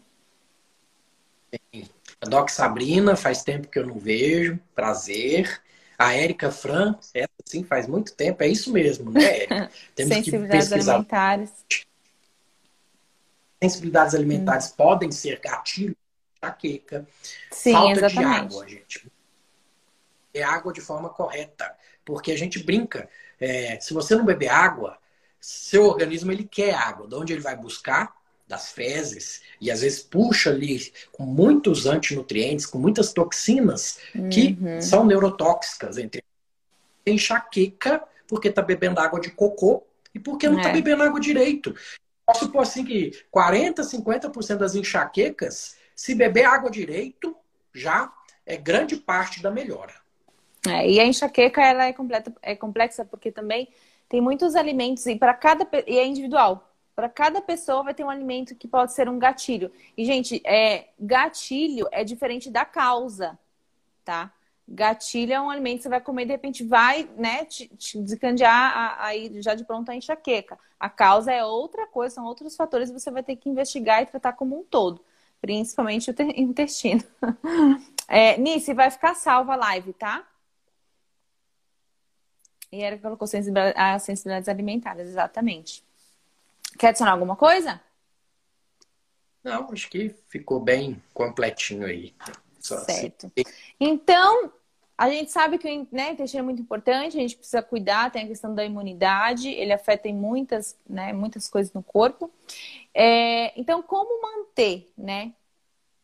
[1.72, 1.88] Sim.
[2.20, 5.62] A Doc Sabrina, faz tempo que eu não vejo, prazer.
[5.96, 9.46] A Érica Fran, essa sim, faz muito tempo, é isso mesmo, né?
[9.94, 10.94] Temos Sensibilidades que pesquisar.
[10.94, 11.50] alimentares.
[13.62, 14.74] Sensibilidades alimentares hum.
[14.76, 15.96] podem ser gatilho,
[16.36, 17.06] enxaqueca,
[17.52, 18.18] sim, falta exatamente.
[18.18, 19.12] de água, gente.
[20.34, 21.72] É água de forma correta,
[22.04, 23.08] porque a gente brinca.
[23.38, 24.98] É, se você não beber água,
[25.42, 27.06] seu organismo ele quer água.
[27.06, 28.14] De onde ele vai buscar?
[28.52, 33.98] das fezes e às vezes puxa ali com muitos antinutrientes, com muitas toxinas
[34.30, 34.78] que uhum.
[34.78, 36.22] são neurotóxicas entre
[37.06, 40.72] enxaqueca porque está bebendo água de cocô e porque não está é.
[40.72, 41.74] bebendo água direito.
[42.26, 47.34] Posso supor assim que 40, 50% das enxaquecas, se beber água direito,
[47.74, 48.12] já
[48.44, 49.94] é grande parte da melhora.
[50.66, 53.68] É, e a enxaqueca ela é, completa, é complexa porque também
[54.12, 58.10] tem muitos alimentos e para cada e é individual para cada pessoa vai ter um
[58.10, 59.72] alimento que pode ser um gatilho.
[59.96, 63.38] E, gente, é, gatilho é diferente da causa,
[64.04, 64.30] tá?
[64.68, 67.98] Gatilho é um alimento que você vai comer de repente vai, né, te, te
[68.98, 70.58] aí já de pronto a enxaqueca.
[70.78, 74.06] A causa é outra coisa, são outros fatores que você vai ter que investigar e
[74.06, 75.02] tratar como um todo,
[75.40, 77.02] principalmente o intestino.
[78.06, 80.26] é, Nice, vai ficar salva a live, tá?
[82.72, 85.84] E era que colocou as sensibilidades alimentares, exatamente.
[86.78, 87.80] Quer adicionar alguma coisa?
[89.44, 92.14] Não, acho que ficou bem completinho aí.
[92.58, 93.26] Só certo.
[93.26, 93.54] Assim.
[93.78, 94.52] Então,
[94.96, 98.24] a gente sabe que o né, intestino é muito importante, a gente precisa cuidar, tem
[98.24, 102.30] a questão da imunidade, ele afeta em muitas, né, muitas coisas no corpo.
[102.94, 105.34] É, então, como manter, né,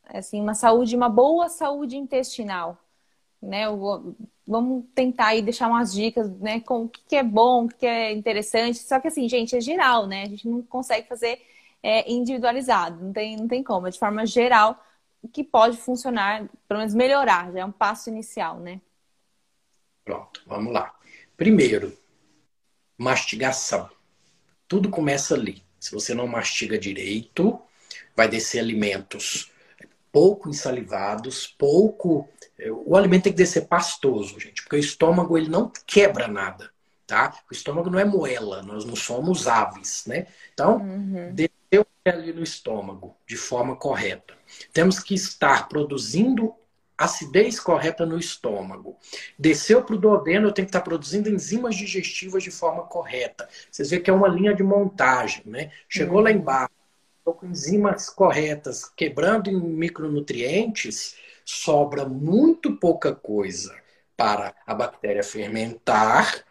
[0.05, 2.77] assim, uma saúde, uma boa saúde intestinal?
[3.41, 4.17] Né, vou,
[4.49, 8.13] vamos tentar aí deixar umas dicas, né, com o que é bom, o que é
[8.13, 8.79] interessante.
[8.79, 10.23] Só que assim, gente, é geral, né?
[10.23, 11.41] A gente não consegue fazer
[11.83, 13.87] é, individualizado, não tem, não tem como.
[13.87, 14.83] É de forma geral
[15.33, 18.81] que pode funcionar, pelo menos melhorar, já é um passo inicial, né?
[20.05, 20.95] Pronto, vamos lá.
[21.37, 21.97] Primeiro,
[22.97, 23.91] mastigação.
[24.67, 25.63] Tudo começa ali.
[25.79, 27.61] Se você não mastiga direito,
[28.17, 29.53] vai descer alimentos
[30.19, 32.29] pouco ensalivados, pouco.
[32.85, 36.73] O alimento tem que descer pastoso, gente, porque o estômago ele não quebra nada,
[37.07, 37.39] tá?
[37.49, 40.27] O estômago não é moela, nós não somos aves, né?
[40.53, 41.33] Então, uhum.
[41.33, 44.35] desceu ali no estômago de forma correta.
[44.73, 46.53] Temos que estar produzindo
[46.97, 48.97] acidez correta no estômago.
[49.39, 53.49] Desceu para o duodeno, eu tenho que estar produzindo enzimas digestivas de forma correta.
[53.71, 55.71] Vocês veem que é uma linha de montagem, né?
[55.89, 56.25] Chegou uhum.
[56.25, 56.73] lá embaixo,
[57.35, 63.75] com enzimas corretas, quebrando em micronutrientes, sobra muito pouca coisa
[64.17, 66.45] para a bactéria fermentar,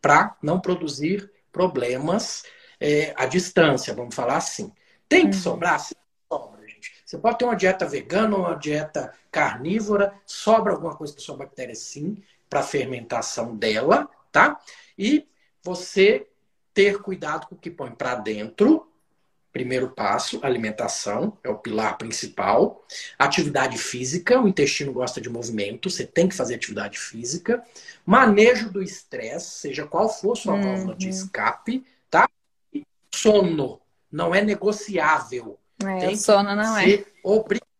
[0.00, 2.44] para não produzir problemas
[2.80, 4.72] é, à distância, vamos falar assim.
[5.08, 5.42] Tem que uhum.
[5.42, 5.78] sobrar?
[5.78, 5.94] Sim,
[6.32, 6.92] sobra, gente.
[7.04, 11.74] Você pode ter uma dieta vegana, uma dieta carnívora, sobra alguma coisa para sua bactéria
[11.74, 12.16] sim,
[12.48, 14.58] para a fermentação dela, tá?
[14.98, 15.28] E
[15.62, 16.26] você
[16.72, 18.89] ter cuidado com o que põe para dentro,
[19.52, 22.84] Primeiro passo, alimentação, é o pilar principal.
[23.18, 27.62] Atividade física, o intestino gosta de movimento, você tem que fazer atividade física.
[28.06, 30.62] Manejo do estresse, seja qual for sua uhum.
[30.62, 32.28] válvula de escape, tá?
[32.72, 35.58] E sono, não é negociável.
[35.84, 37.04] É, tem sono não é.
[37.24, 37.70] Obrigado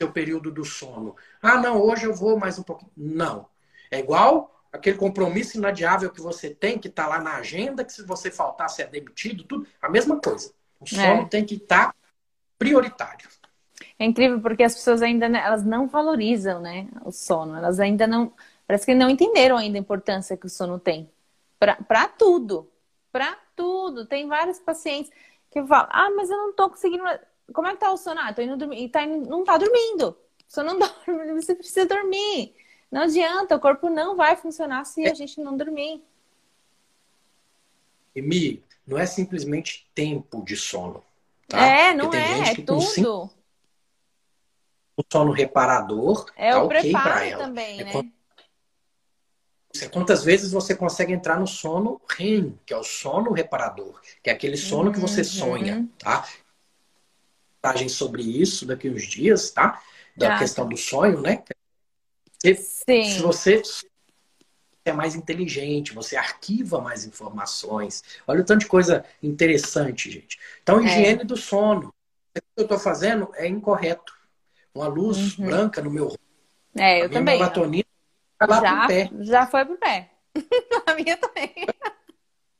[0.00, 1.14] seu período do sono.
[1.42, 2.90] Ah, não, hoje eu vou mais um pouquinho.
[2.96, 3.46] Não.
[3.90, 8.02] É igual aquele compromisso inadiável que você tem, que está lá na agenda, que se
[8.04, 10.52] você faltar, você é demitido, tudo, a mesma coisa.
[10.78, 11.24] O sono é.
[11.26, 11.94] tem que estar tá
[12.58, 13.28] prioritário.
[13.98, 17.56] É incrível porque as pessoas ainda elas não valorizam, né, o sono.
[17.56, 18.32] Elas ainda não,
[18.66, 21.10] parece que não entenderam ainda a importância que o sono tem
[21.60, 22.70] para tudo,
[23.12, 24.06] para tudo.
[24.06, 25.12] Tem vários pacientes
[25.50, 27.04] que falam: "Ah, mas eu não estou conseguindo.
[27.52, 28.20] Como é que tá o sono?
[28.20, 29.28] Ah, tô indo dormir e tá indo...
[29.28, 30.16] não tá dormindo.
[30.48, 32.54] Você não dorme, você precisa dormir.
[32.90, 36.02] Não adianta, o corpo não vai funcionar se a gente não dormir.
[38.14, 41.04] Emi, não é simplesmente tempo de sono.
[41.46, 41.64] Tá?
[41.64, 43.30] É, não é, é tudo.
[44.96, 47.92] O sono reparador é tá o okay preparo também, é né?
[49.92, 54.32] Quantas vezes você consegue entrar no sono REM, que é o sono reparador, que é
[54.32, 54.92] aquele sono uhum.
[54.92, 55.24] que você uhum.
[55.24, 56.28] sonha, tá?
[57.88, 59.80] sobre isso daqui uns dias, tá?
[60.16, 60.38] Da tá.
[60.38, 61.42] questão do sonho, né?
[62.42, 63.04] Se, Sim.
[63.04, 63.62] se você
[64.84, 68.02] é mais inteligente, você arquiva mais informações.
[68.26, 70.38] Olha o tanto de coisa interessante, gente.
[70.62, 70.84] Então, é.
[70.84, 71.24] higiene é.
[71.24, 71.88] do sono.
[71.88, 74.14] O que eu estou fazendo é incorreto.
[74.74, 75.46] Uma luz uhum.
[75.46, 76.16] branca no meu
[76.76, 77.38] É, eu também.
[77.38, 77.84] Melatonina
[78.40, 79.10] lá já, pro pé.
[79.20, 80.10] Já foi pro pé.
[80.86, 81.52] A minha também.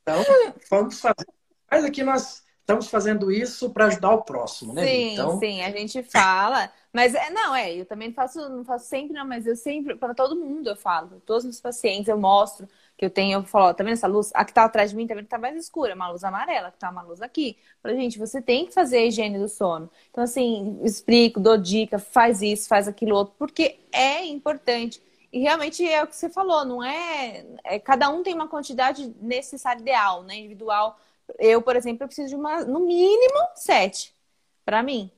[0.03, 0.25] Então,
[0.69, 1.27] vamos fazer.
[1.71, 4.85] Mas aqui nós estamos fazendo isso para ajudar o próximo, né?
[4.85, 5.39] Sim, então...
[5.39, 6.71] sim, a gente fala.
[6.93, 10.13] Mas é, não, é, eu também faço, não faço sempre, não, mas eu sempre, para
[10.13, 13.67] todo mundo eu falo, todos os meus pacientes, eu mostro que eu tenho, eu falo,
[13.67, 14.31] ó, tá vendo essa luz?
[14.35, 16.79] A que tá atrás de mim, tá vendo tá mais escura, uma luz amarela, que
[16.79, 17.57] tá uma luz aqui.
[17.81, 19.89] falei, gente, você tem que fazer a higiene do sono.
[20.11, 25.01] Então, assim, explico, dou dica, faz isso, faz aquilo outro, porque é importante.
[25.33, 29.15] E realmente é o que você falou, não é, é cada um tem uma quantidade
[29.21, 30.99] necessária ideal, né, individual.
[31.39, 34.13] Eu, por exemplo, eu preciso de uma, no mínimo, sete
[34.65, 35.11] para mim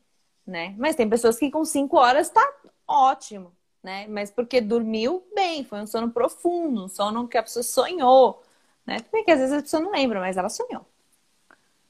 [0.47, 0.75] né?
[0.79, 2.47] Mas tem pessoas que com cinco horas tá
[2.87, 3.53] ótimo,
[3.83, 4.07] né?
[4.09, 8.43] Mas porque dormiu bem, foi um sono profundo, um sono que a pessoa sonhou,
[8.87, 8.99] né?
[9.11, 10.87] Porque às vezes a pessoa não lembra, mas ela sonhou.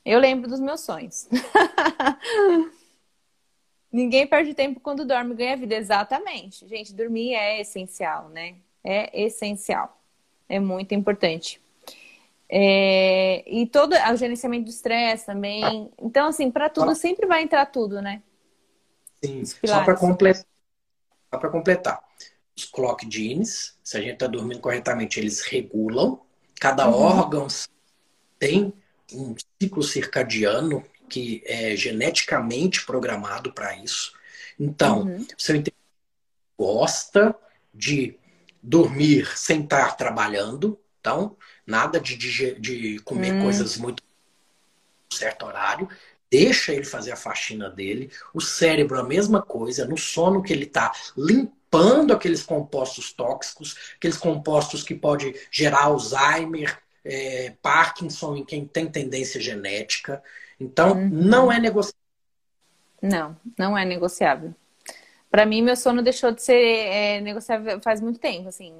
[0.04, 1.28] Eu lembro dos meus sonhos.
[3.92, 5.74] Ninguém perde tempo quando dorme, ganha vida.
[5.74, 6.66] Exatamente.
[6.66, 8.56] Gente, dormir é essencial, né?
[8.82, 10.00] É essencial.
[10.48, 11.60] É muito importante.
[12.48, 13.44] É...
[13.46, 15.90] E todo o gerenciamento do estresse também.
[16.00, 18.22] Então, assim, para tudo sempre vai entrar tudo, né?
[19.24, 20.44] Sim, só para completar,
[21.30, 22.02] só para completar.
[22.56, 26.20] Os clock genes, se a gente está dormindo corretamente, eles regulam.
[26.60, 26.94] Cada uhum.
[26.94, 27.46] órgão
[28.38, 28.72] tem
[29.12, 34.12] um ciclo circadiano que é geneticamente programado para isso.
[34.58, 35.26] Então, uhum.
[35.36, 35.62] seu
[36.58, 37.34] gosta
[37.74, 38.16] de
[38.62, 43.42] dormir sem estar trabalhando, então nada de, de, de comer uhum.
[43.42, 44.02] coisas muito
[45.12, 45.88] certo horário
[46.32, 48.10] deixa ele fazer a faxina dele.
[48.32, 54.16] O cérebro, a mesma coisa, no sono que ele está limpando aqueles compostos tóxicos, aqueles
[54.16, 60.22] compostos que podem gerar Alzheimer, é, Parkinson em quem tem tendência genética.
[60.58, 61.08] Então, uhum.
[61.10, 62.00] não é negociável.
[63.02, 64.54] Não, não é negociável.
[65.30, 68.48] Para mim, meu sono deixou de ser é, negociável faz muito tempo.
[68.48, 68.72] Assim,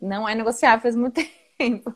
[0.00, 1.94] não é negociável faz muito tempo tempo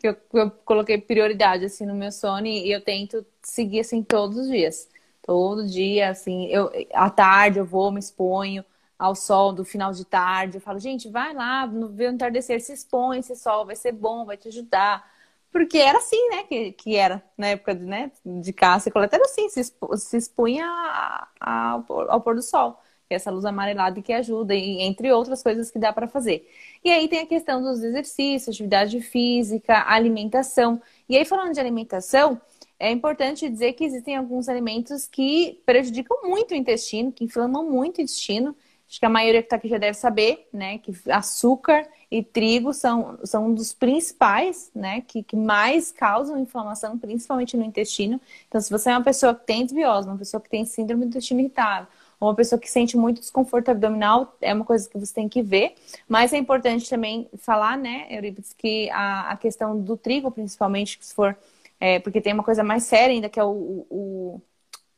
[0.00, 4.38] que eu, eu, coloquei prioridade assim no meu sono e eu tento seguir assim todos
[4.38, 4.88] os dias.
[5.22, 8.64] Todo dia, assim, eu à tarde eu vou, me exponho
[8.98, 10.56] ao sol do final de tarde.
[10.56, 13.92] Eu falo, gente, vai lá, no ver o entardecer, se expõe esse sol, vai ser
[13.92, 15.08] bom, vai te ajudar.
[15.52, 19.16] Porque era assim, né, que, que era na época de, né, de caça e coleta,
[19.16, 21.70] era assim, se, expo, se expunha a, a,
[22.08, 22.81] ao pôr do sol
[23.12, 26.48] que é essa luz amarelada que ajuda, e entre outras coisas que dá para fazer.
[26.82, 30.80] E aí tem a questão dos exercícios, atividade física, alimentação.
[31.06, 32.40] E aí, falando de alimentação,
[32.78, 37.98] é importante dizer que existem alguns alimentos que prejudicam muito o intestino, que inflamam muito
[37.98, 38.56] o intestino.
[38.88, 40.78] Acho que a maioria que está aqui já deve saber, né?
[40.78, 45.02] Que açúcar e trigo são, são um dos principais, né?
[45.02, 48.18] Que, que mais causam inflamação, principalmente no intestino.
[48.48, 51.08] Então, se você é uma pessoa que tem desbiose, uma pessoa que tem síndrome do
[51.08, 51.86] intestino irritável,
[52.26, 55.74] uma pessoa que sente muito desconforto abdominal é uma coisa que você tem que ver.
[56.08, 61.14] Mas é importante também falar, né, Eurípides, que a, a questão do trigo, principalmente, se
[61.14, 61.36] for.
[61.80, 64.42] É, porque tem uma coisa mais séria ainda, que é o, o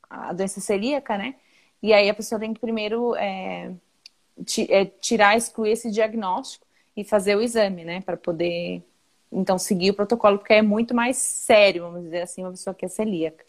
[0.09, 1.35] a doença celíaca, né?
[1.81, 3.71] E aí a pessoa tem que primeiro é,
[4.69, 8.01] é, tirar, excluir esse diagnóstico e fazer o exame, né?
[8.01, 8.83] Para poder,
[9.31, 12.85] então, seguir o protocolo, porque é muito mais sério, vamos dizer assim, uma pessoa que
[12.85, 13.43] é celíaca.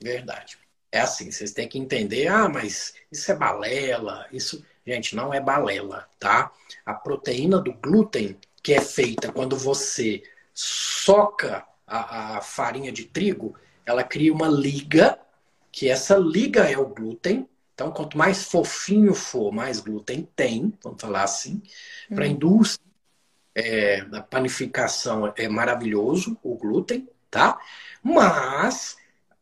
[0.00, 0.58] Verdade.
[0.90, 5.40] É assim, vocês têm que entender, ah, mas isso é balela, isso, gente, não é
[5.40, 6.50] balela, tá?
[6.84, 10.22] A proteína do glúten, que é feita quando você
[10.54, 15.18] soca a, a farinha de trigo, ela cria uma liga,
[15.72, 17.48] que essa liga é o glúten.
[17.74, 21.62] Então, quanto mais fofinho for, mais glúten tem, vamos falar assim.
[22.12, 22.32] Para a hum.
[22.32, 22.84] indústria
[23.54, 27.58] é, da panificação é maravilhoso o glúten, tá?
[28.02, 28.97] Mas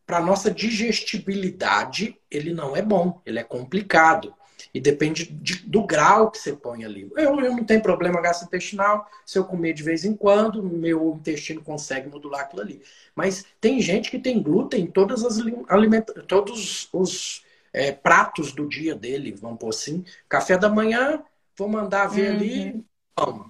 [0.06, 4.32] para nossa digestibilidade, ele não é bom, ele é complicado.
[4.72, 7.10] E depende de, do grau que você põe ali.
[7.16, 11.62] Eu, eu não tenho problema gastrointestinal, se eu comer de vez em quando, meu intestino
[11.62, 12.82] consegue modular aquilo ali.
[13.14, 15.38] Mas tem gente que tem glúten em todas as
[15.68, 17.42] alimenta todos os
[17.72, 20.04] é, pratos do dia dele, vamos pôr assim.
[20.28, 21.22] Café da manhã,
[21.56, 22.36] vou mandar ver uhum.
[22.36, 22.84] ali.
[23.18, 23.46] Bom,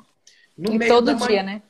[0.57, 1.63] no e meio todo dia, manhã, né?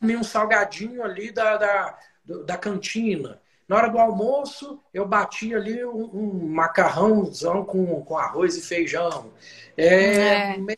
[0.00, 1.98] Comi um salgadinho ali da, da,
[2.44, 3.40] da cantina.
[3.68, 9.30] Na hora do almoço, eu bati ali um, um macarrãozão com, com arroz e feijão.
[9.76, 10.76] É, é.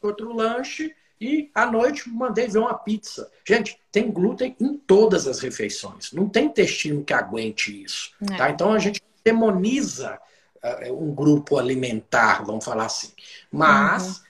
[0.00, 3.30] Outro lanche, e à noite mandei ver uma pizza.
[3.44, 6.12] Gente, tem glúten em todas as refeições.
[6.12, 8.12] Não tem intestino que aguente isso.
[8.20, 8.36] É.
[8.36, 8.50] Tá?
[8.50, 10.18] Então a gente demoniza
[10.62, 13.12] uh, um grupo alimentar, vamos falar assim.
[13.52, 14.24] Mas uhum.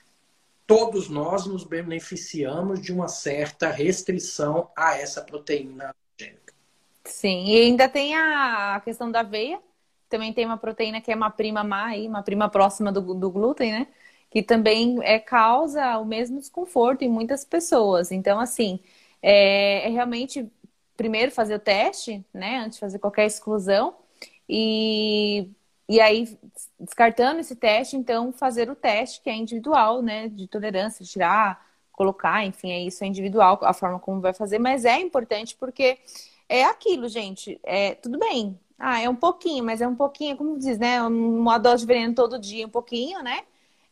[0.66, 5.94] todos nós nos beneficiamos de uma certa restrição a essa proteína
[7.05, 9.61] Sim, e ainda tem a questão da aveia,
[10.09, 13.31] também tem uma proteína que é uma prima má, aí, uma prima próxima do, do
[13.31, 13.87] glúten, né?
[14.31, 18.12] Que também é, causa o mesmo desconforto em muitas pessoas.
[18.12, 18.79] Então, assim,
[19.21, 20.49] é, é realmente
[20.97, 22.59] primeiro fazer o teste, né?
[22.59, 23.95] Antes de fazer qualquer exclusão.
[24.49, 25.49] E,
[25.88, 26.38] e aí,
[26.79, 30.29] descartando esse teste, então, fazer o teste que é individual, né?
[30.29, 34.85] De tolerância, tirar, colocar, enfim, é isso é individual, a forma como vai fazer, mas
[34.85, 35.99] é importante porque
[36.53, 37.59] é aquilo, gente.
[37.62, 38.59] É, tudo bem.
[38.79, 41.03] Ah, é um pouquinho, mas é um pouquinho, como diz, né?
[41.03, 43.45] Uma dose de veneno todo dia, um pouquinho, né?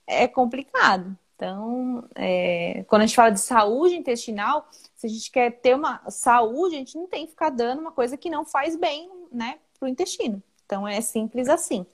[0.07, 1.17] É complicado.
[1.35, 6.03] Então, é, quando a gente fala de saúde intestinal, se a gente quer ter uma
[6.11, 9.59] saúde, a gente não tem que ficar dando uma coisa que não faz bem, né,
[9.79, 10.43] pro intestino.
[10.67, 11.87] Então, é simples assim.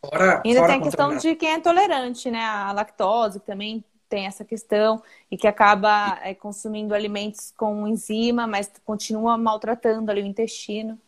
[0.00, 2.44] Fora, Ainda fora tem a questão de quem é tolerante, né?
[2.44, 8.70] A lactose também tem essa questão e que acaba é, consumindo alimentos com enzima, mas
[8.84, 10.98] continua maltratando ali o intestino.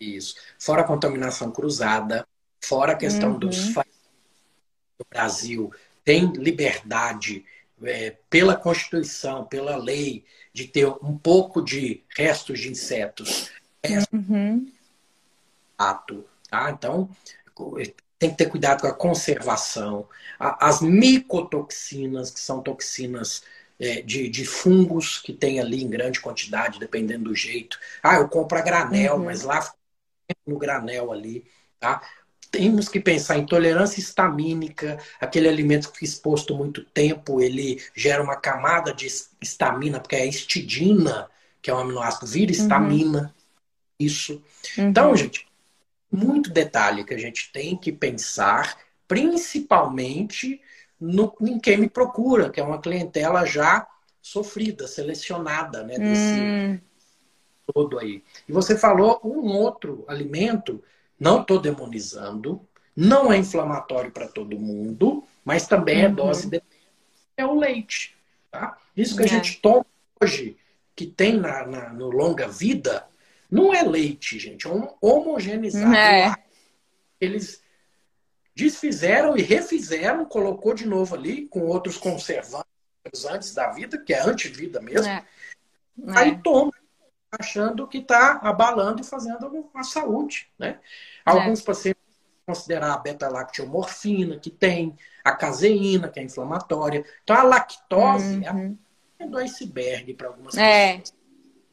[0.00, 0.36] Isso.
[0.58, 2.26] Fora a contaminação cruzada,
[2.62, 3.38] fora a questão uhum.
[3.38, 5.72] dos do Brasil
[6.04, 7.44] tem liberdade
[7.82, 13.50] é, pela Constituição, pela lei, de ter um pouco de restos de insetos.
[14.12, 14.72] Uhum.
[15.76, 16.70] Ato, tá?
[16.70, 17.08] Então,
[18.18, 20.08] tem que ter cuidado com a conservação.
[20.38, 23.42] As micotoxinas, que são toxinas
[23.78, 27.78] é, de, de fungos que tem ali em grande quantidade, dependendo do jeito.
[28.02, 29.24] Ah, eu compro a granel, uhum.
[29.24, 29.72] mas lá
[30.46, 31.44] no granel ali,
[31.78, 32.02] tá?
[32.50, 38.36] Temos que pensar em tolerância histamínica, aquele alimento que exposto muito tempo, ele gera uma
[38.36, 39.06] camada de
[39.40, 43.20] estamina, porque é a histidina, que é um aminoácido, vira estamina.
[43.20, 43.30] Uhum.
[44.00, 44.42] Isso.
[44.76, 44.88] Uhum.
[44.88, 45.47] Então, gente,
[46.10, 50.60] muito detalhe que a gente tem que pensar, principalmente
[51.00, 53.86] no, em quem me procura, que é uma clientela já
[54.20, 55.98] sofrida, selecionada, né?
[55.98, 56.80] Desse hum.
[57.72, 58.22] todo aí.
[58.48, 60.82] E você falou um outro alimento,
[61.18, 66.12] não estou demonizando, não é inflamatório para todo mundo, mas também é uhum.
[66.12, 66.62] é dose de
[67.36, 68.16] é o leite.
[68.50, 68.76] Tá?
[68.96, 69.28] Isso que a é.
[69.28, 69.86] gente toma
[70.20, 70.56] hoje,
[70.96, 73.07] que tem na, na, no longa vida,
[73.50, 75.94] não é leite, gente, é um homogeneizado.
[75.94, 76.34] É.
[77.20, 77.62] Eles
[78.54, 82.68] desfizeram e refizeram, colocou de novo ali com outros conservantes
[83.30, 85.08] antes da vida, que é antivida mesmo.
[85.08, 85.24] É.
[86.08, 86.40] Aí é.
[86.42, 86.72] toma,
[87.32, 90.78] achando que está abalando e fazendo a saúde, né?
[91.24, 91.64] Alguns é.
[91.64, 92.02] pacientes
[92.44, 97.04] considerar a beta-lacteomorfina, que tem a caseína, que é inflamatória.
[97.22, 98.78] Então, a lactose é uhum.
[99.18, 100.98] é do iceberg para algumas é.
[100.98, 101.18] pessoas.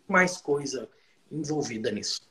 [0.08, 0.90] Mais coisa
[1.32, 2.22] envolvida nisso.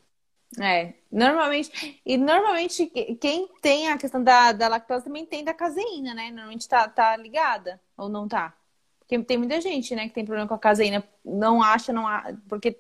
[0.61, 2.87] É, normalmente, e normalmente
[3.21, 6.31] quem tem a questão da, da lactose também tem da caseína, né?
[6.31, 8.55] Normalmente tá, tá ligada, ou não tá?
[9.01, 12.39] Porque tem muita gente, né, que tem problema com a caseína, não acha, não acha,
[12.49, 12.79] porque,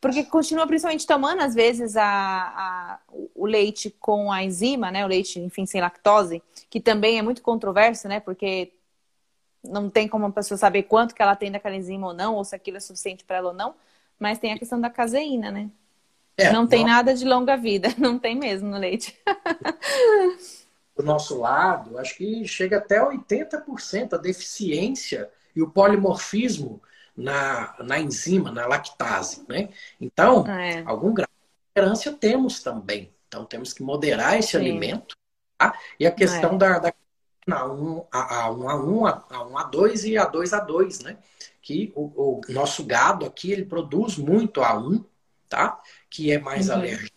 [0.00, 3.00] porque continua principalmente tomando, às vezes, a, a,
[3.34, 7.40] o leite com a enzima, né, o leite, enfim, sem lactose, que também é muito
[7.42, 8.72] controverso, né, porque
[9.62, 12.44] não tem como a pessoa saber quanto que ela tem daquela enzima ou não, ou
[12.44, 13.74] se aquilo é suficiente para ela ou não,
[14.20, 15.70] mas tem a questão da caseína, né?
[16.36, 19.18] É, não tem nada de longa vida, não tem mesmo no leite.
[20.96, 26.82] Do nosso lado, acho que chega até 80% a deficiência e o polimorfismo
[27.16, 29.70] na, na enzima, na lactase, né?
[29.98, 30.82] Então, é.
[30.84, 33.10] algum grau de tolerância temos também.
[33.28, 34.58] Então, temos que moderar esse Sim.
[34.58, 35.16] alimento.
[35.56, 35.78] Tá?
[35.98, 36.58] E a questão é.
[36.58, 36.94] da, da
[37.48, 41.16] A1, A1, A1, A2 e A2, A2, né?
[41.62, 45.04] Que o, o, nosso gado aqui ele produz muito A1,
[45.48, 45.80] tá?
[46.08, 46.74] Que é mais uhum.
[46.76, 47.16] alérgico.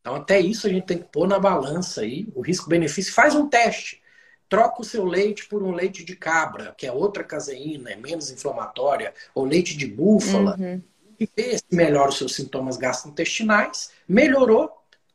[0.00, 3.12] Então até isso a gente tem que pôr na balança aí, o risco-benefício.
[3.12, 4.02] Faz um teste.
[4.48, 8.30] Troca o seu leite por um leite de cabra, que é outra caseína, é menos
[8.30, 10.80] inflamatória, ou leite de búfala, uhum.
[11.18, 13.90] e vê se melhora os seus sintomas gastrointestinais.
[14.06, 14.70] Melhorou,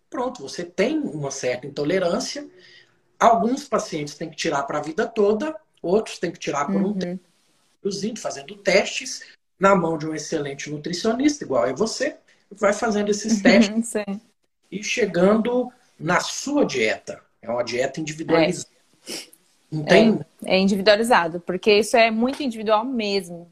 [0.10, 2.45] pronto, você tem uma certa intolerância.
[3.18, 6.89] Alguns pacientes têm que tirar para a vida toda, outros têm que tirar por uhum.
[6.89, 7.30] um tempo
[7.82, 9.23] produzindo, fazendo testes
[9.59, 12.17] na mão de um excelente nutricionista, igual é você,
[12.51, 13.93] vai fazendo esses testes
[14.71, 17.21] e chegando na sua dieta.
[17.41, 18.67] É uma dieta individualizada.
[19.07, 19.13] É.
[19.71, 20.19] Não tem...
[20.45, 23.51] É, é individualizado, porque isso é muito individual mesmo.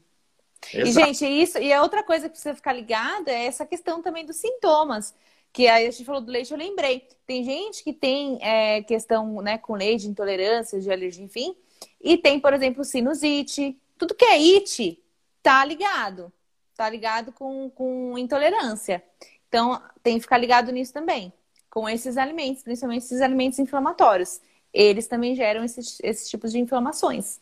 [0.72, 0.88] Exato.
[0.88, 4.26] E, gente, isso, e a outra coisa que precisa ficar ligada é essa questão também
[4.26, 5.14] dos sintomas.
[5.52, 7.08] Que aí a gente falou do leite, eu lembrei.
[7.26, 11.56] Tem gente que tem é, questão né, com leite, de intolerância, de alergia, enfim,
[12.00, 13.76] E tem, por exemplo, sinusite.
[14.00, 14.98] Tudo que é it
[15.42, 16.32] tá ligado.
[16.74, 19.04] Tá ligado com, com intolerância.
[19.46, 21.30] Então, tem que ficar ligado nisso também.
[21.68, 24.40] Com esses alimentos, principalmente esses alimentos inflamatórios.
[24.72, 27.40] Eles também geram esses, esses tipos de inflamações.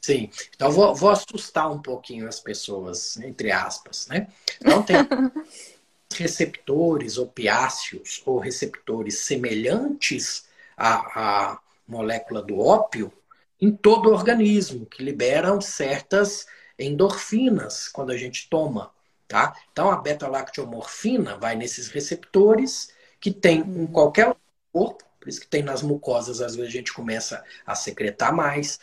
[0.00, 4.28] Sim, então vou, vou assustar um pouquinho as pessoas, entre aspas, né?
[4.58, 4.96] Então tem
[6.16, 13.12] receptores opiáceos ou receptores semelhantes à, à molécula do ópio
[13.60, 16.46] em todo o organismo, que liberam certas
[16.78, 18.90] endorfinas quando a gente toma,
[19.26, 19.54] tá?
[19.72, 22.90] Então a beta-lactomorfina vai nesses receptores
[23.20, 23.86] que tem em uhum.
[23.86, 24.34] qualquer
[24.72, 28.78] corpo, por isso que tem nas mucosas, às vezes a gente começa a secretar mais,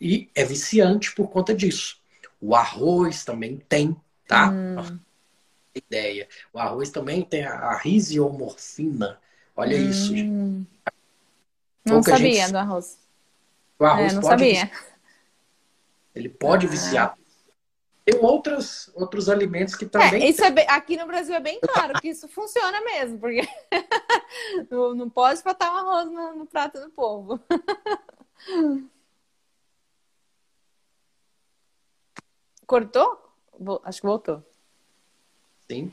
[0.00, 1.98] e é viciante por conta disso.
[2.40, 3.96] O arroz também tem,
[4.26, 4.50] tá?
[4.50, 4.98] Hum.
[5.74, 6.28] Ideia.
[6.52, 9.18] O arroz também tem a risiomorfina.
[9.56, 9.90] Olha hum.
[9.90, 10.66] isso, gente.
[11.84, 12.50] Não Pouca sabia gente...
[12.50, 13.03] do arroz.
[13.84, 14.70] O arroz é, não pode sabia.
[16.14, 16.68] Ele pode ah.
[16.70, 17.18] viciar.
[18.04, 20.22] Tem outros, outros alimentos que também.
[20.22, 20.66] É, isso é bem...
[20.68, 23.46] aqui no Brasil é bem claro que isso funciona mesmo, porque
[24.70, 27.40] não, não pode faltar um arroz no, no prato do povo.
[32.66, 33.22] Cortou?
[33.84, 34.42] Acho que voltou.
[35.70, 35.92] Sim.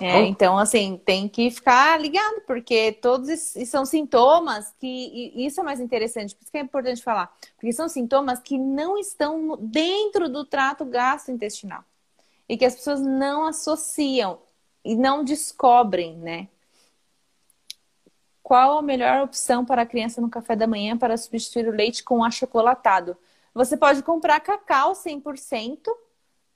[0.00, 5.32] É, então, assim, tem que ficar ligado, porque todos esses são sintomas que.
[5.34, 7.34] isso é mais interessante, por isso que é importante falar.
[7.56, 11.84] Porque são sintomas que não estão dentro do trato gastrointestinal.
[12.48, 14.38] E que as pessoas não associam
[14.84, 16.48] e não descobrem, né?
[18.42, 22.04] Qual a melhor opção para a criança no café da manhã para substituir o leite
[22.04, 23.16] com achocolatado?
[23.52, 25.80] Você pode comprar cacau 100%,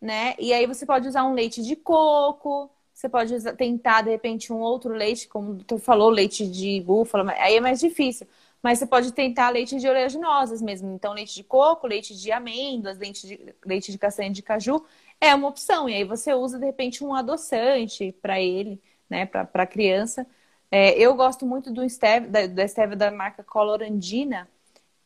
[0.01, 0.35] né?
[0.39, 2.71] E aí você pode usar um leite de coco,
[3.01, 7.33] você pode usar, tentar, de repente, um outro leite, como tu falou, leite de búfala,
[7.39, 8.27] aí é mais difícil.
[8.63, 10.93] Mas você pode tentar leite de oleaginosas mesmo.
[10.95, 14.85] Então, leite de coco, leite de amêndoas, leite de, leite de castanha de caju
[15.21, 15.89] é uma opção.
[15.89, 20.27] E aí você usa, de repente, um adoçante para ele, né, para a criança.
[20.71, 24.49] É, eu gosto muito do stevia, da, da da marca Colorandina.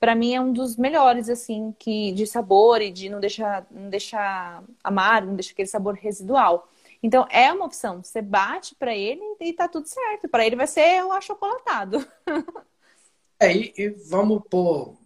[0.00, 3.88] Para mim é um dos melhores, assim, que de sabor e de não deixar, não
[3.90, 6.68] deixar amargo, não deixar aquele sabor residual.
[7.04, 8.02] Então é uma opção.
[8.02, 10.26] Você bate para ele e tá tudo certo.
[10.26, 11.98] Para ele vai ser o achocolatado.
[13.38, 14.96] é, e, e vamos pôr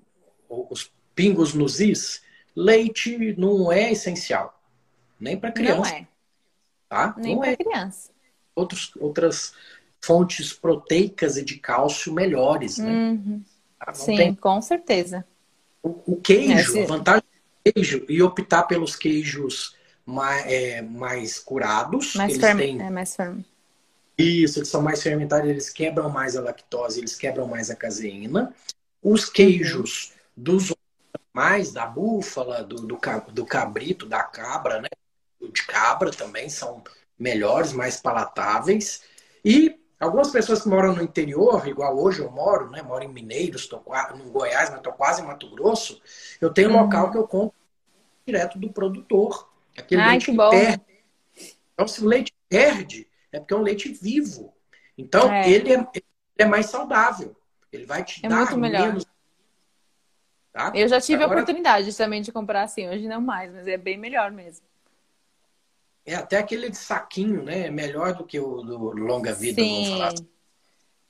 [0.48, 2.22] os pingos nos is.
[2.54, 4.62] Leite não é essencial.
[5.18, 5.90] Nem para criança.
[5.90, 6.08] Não é.
[6.88, 7.14] Tá?
[7.18, 7.56] Nem para é.
[7.56, 8.12] criança.
[8.54, 9.52] Outros, outras
[10.00, 12.92] fontes proteicas e de cálcio melhores, né?
[12.92, 13.42] Uhum.
[13.76, 13.92] Tá?
[13.92, 14.34] Sim, tem...
[14.36, 15.26] com certeza.
[15.82, 19.76] O, o queijo, é, a vantagem do queijo e optar pelos queijos
[20.08, 22.14] mais, é, mais curados.
[22.14, 22.80] Mais eles têm...
[22.80, 23.44] É mais firme.
[24.16, 28.52] Isso, eles são mais fermentados, eles quebram mais a lactose, eles quebram mais a caseína.
[29.02, 30.42] Os queijos uhum.
[30.44, 30.74] dos
[31.32, 32.98] mais da búfala, do, do,
[33.32, 34.88] do, cabrito, da cabra, né?
[35.40, 36.82] De cabra também são
[37.16, 39.02] melhores, mais palatáveis.
[39.44, 42.82] E algumas pessoas que moram no interior, igual hoje eu moro, né?
[42.82, 43.84] Moro em Mineiros, estou
[44.16, 46.02] no Goiás, mas estou quase em Mato Grosso.
[46.40, 46.82] Eu tenho um uhum.
[46.82, 47.54] local que eu compro
[48.26, 49.47] direto do produtor.
[49.78, 50.82] Aquele Ai, leite que, que perde.
[51.72, 54.52] Então, se o leite perde, é porque é um leite vivo.
[54.96, 55.48] Então, é.
[55.48, 56.04] Ele, é, ele
[56.36, 57.36] é mais saudável.
[57.72, 58.88] Ele vai te é dar muito melhor.
[58.88, 59.06] menos.
[60.52, 60.72] Tá?
[60.74, 61.38] Eu já tive Agora...
[61.38, 64.66] a oportunidade também de comprar assim, hoje não mais, mas é bem melhor mesmo.
[66.04, 67.66] É, até aquele de saquinho, né?
[67.66, 69.84] É melhor do que o do longa vida, Sim.
[69.84, 70.14] vamos falar.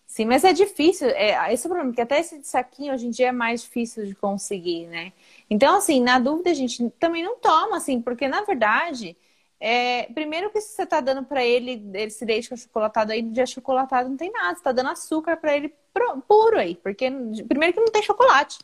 [0.06, 1.08] Sim, mas é difícil.
[1.10, 3.62] É, esse é o problema, porque até esse de saquinho hoje em dia é mais
[3.62, 5.12] difícil de conseguir, né?
[5.51, 9.16] Então, assim, na dúvida, a gente também não toma, assim, porque na verdade,
[9.61, 14.16] é, primeiro que você tá dando para ele esse leite achocolatado aí, de achocolatado não
[14.16, 15.74] tem nada, você tá dando açúcar para ele
[16.28, 17.11] puro aí, porque
[17.49, 18.59] primeiro que não tem chocolate,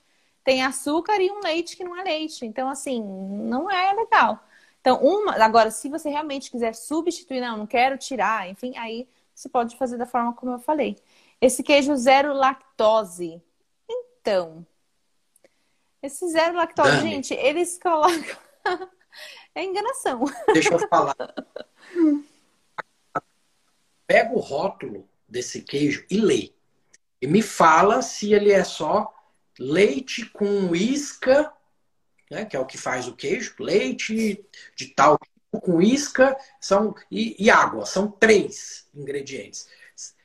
[0.44, 4.38] tem açúcar e um leite que não é leite, então assim, não é legal.
[4.80, 9.48] Então, uma, agora, se você realmente quiser substituir, não, não quero tirar, enfim, aí você
[9.48, 10.96] pode fazer da forma como eu falei.
[11.40, 13.42] Esse queijo zero lactose.
[13.88, 14.66] Então,
[16.04, 17.10] esse zero lactose, Dani.
[17.10, 18.36] gente, eles colocam.
[19.54, 20.24] é enganação.
[20.52, 21.16] Deixa eu falar.
[24.06, 26.52] Pega o rótulo desse queijo e lê.
[27.22, 29.10] E me fala se ele é só
[29.58, 31.50] leite com isca,
[32.30, 34.44] né, que é o que faz o queijo, leite
[34.76, 37.86] de tal tipo com isca são, e, e água.
[37.86, 39.66] São três ingredientes.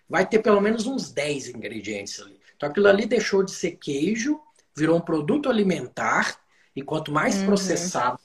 [0.09, 2.37] Vai ter pelo menos uns 10 ingredientes ali.
[2.57, 4.41] Então aquilo ali deixou de ser queijo
[4.79, 6.39] virou um produto alimentar
[6.75, 7.47] e quanto mais uhum.
[7.47, 8.19] processado,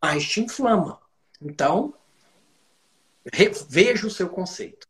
[0.00, 1.00] mais te inflama.
[1.40, 1.94] Então,
[3.68, 4.86] veja o seu conceito.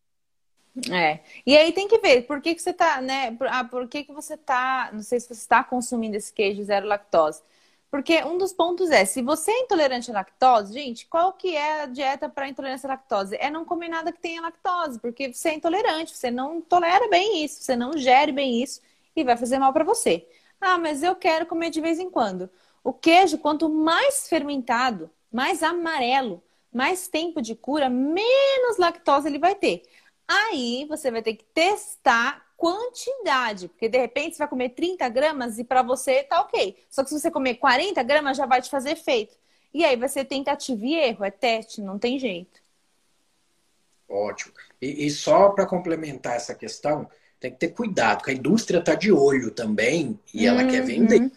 [0.90, 1.20] É.
[1.46, 3.32] E aí tem que ver por que, que você tá, né?
[3.32, 4.88] Por, ah, por que, que você tá.
[4.92, 7.42] Não sei se você está consumindo esse queijo zero lactose.
[7.90, 11.82] Porque um dos pontos é, se você é intolerante à lactose, gente, qual que é
[11.82, 13.36] a dieta para intolerância à lactose?
[13.38, 17.44] É não comer nada que tenha lactose, porque você é intolerante, você não tolera bem
[17.44, 18.80] isso, você não gere bem isso
[19.14, 20.26] e vai fazer mal para você.
[20.62, 22.48] Ah, mas eu quero comer de vez em quando.
[22.84, 26.40] O queijo, quanto mais fermentado, mais amarelo,
[26.72, 29.82] mais tempo de cura, menos lactose ele vai ter.
[30.26, 35.58] Aí você vai ter que testar quantidade, porque de repente você vai comer 30 gramas
[35.58, 36.78] e para você tá ok.
[36.88, 39.36] Só que se você comer 40 gramas já vai te fazer efeito.
[39.74, 42.62] E aí vai ser tentativa e erro, é teste, não tem jeito.
[44.08, 44.54] Ótimo.
[44.80, 47.10] E, e só para complementar essa questão,
[47.42, 51.22] tem que ter cuidado, porque a indústria está de olho também e ela quer vender.
[51.22, 51.30] Uhum.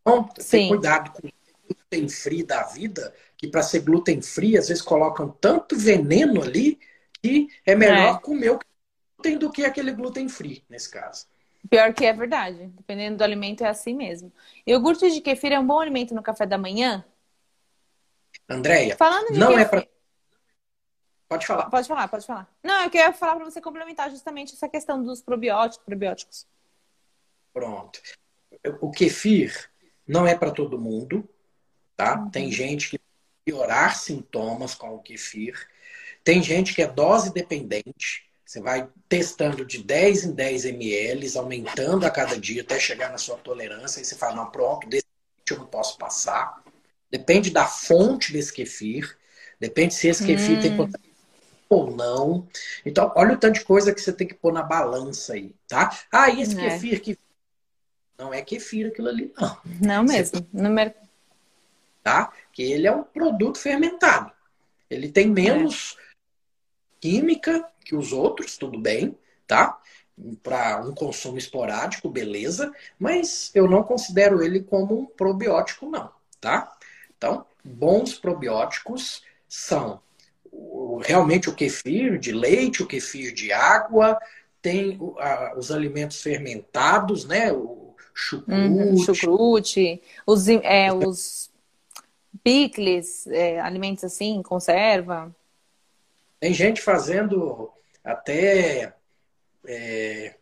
[0.00, 1.30] Então, tem cuidado com o
[1.68, 6.80] gluten free da vida, que para ser gluten free, às vezes colocam tanto veneno ali
[7.22, 8.20] que é melhor é.
[8.20, 8.58] comer o
[9.16, 11.26] glúten do que aquele gluten free, nesse caso.
[11.68, 12.66] Pior que é verdade.
[12.74, 14.32] Dependendo do alimento, é assim mesmo.
[14.66, 17.04] Iogurte de kefir é um bom alimento no café da manhã?
[18.48, 18.96] Andréia,
[19.30, 19.86] não é para.
[21.30, 21.70] Pode falar.
[21.70, 22.52] Pode falar, pode falar.
[22.60, 26.44] Não, eu queria falar para você complementar justamente essa questão dos probióticos, probióticos.
[27.52, 28.02] Pronto.
[28.80, 29.70] O kefir
[30.04, 31.28] não é para todo mundo,
[31.96, 32.18] tá?
[32.18, 32.30] Uhum.
[32.30, 33.00] Tem gente que
[33.44, 35.54] piorar sintomas com o kefir.
[36.24, 38.28] Tem gente que é dose dependente.
[38.44, 43.18] Você vai testando de 10 em 10 ml, aumentando a cada dia até chegar na
[43.18, 44.00] sua tolerância.
[44.00, 45.06] E você fala, não, pronto, desse
[45.48, 46.60] eu não posso passar.
[47.08, 49.16] Depende da fonte desse kefir.
[49.60, 50.60] Depende se esse kefir hum.
[50.60, 50.76] tem
[51.70, 52.46] ou não.
[52.84, 55.96] Então, olha o tanto de coisa que você tem que pôr na balança aí, tá?
[56.12, 56.68] Ah, e esse é.
[56.68, 57.18] kefir que.
[58.18, 59.56] Não é kefir aquilo ali, não.
[59.80, 60.46] Não mesmo.
[60.52, 61.08] No mercado
[62.02, 62.32] tá?
[62.52, 64.32] Que ele é um produto fermentado.
[64.88, 66.02] Ele tem menos é.
[67.00, 69.16] química que os outros, tudo bem,
[69.46, 69.80] tá?
[70.42, 76.10] Para um consumo esporádico, beleza, mas eu não considero ele como um probiótico, não,
[76.40, 76.76] tá?
[77.16, 80.02] Então, bons probióticos são
[81.00, 84.18] realmente o kefir de leite, o kefir de água,
[84.62, 84.98] tem
[85.56, 87.52] os alimentos fermentados, né?
[87.52, 88.52] O chucrute.
[88.52, 91.50] Uhum, chucrute, os, é, os
[92.42, 95.34] picles, é, alimentos assim, conserva?
[96.38, 97.70] Tem gente fazendo
[98.04, 98.94] até.
[99.66, 100.34] É,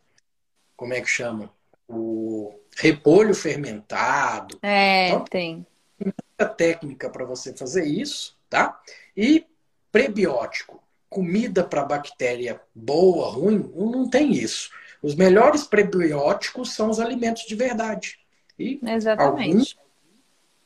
[0.77, 1.53] como é que chama?
[1.89, 4.59] O repolho fermentado.
[4.63, 5.67] É, então, tem.
[5.99, 8.81] Muita técnica para você fazer isso, tá?
[9.17, 9.45] E
[9.91, 10.83] prebiótico.
[11.09, 14.71] Comida para bactéria boa, ruim, não tem isso.
[15.03, 18.19] Os melhores prebióticos são os alimentos de verdade.
[18.59, 19.51] E Exatamente.
[19.51, 19.79] Alguns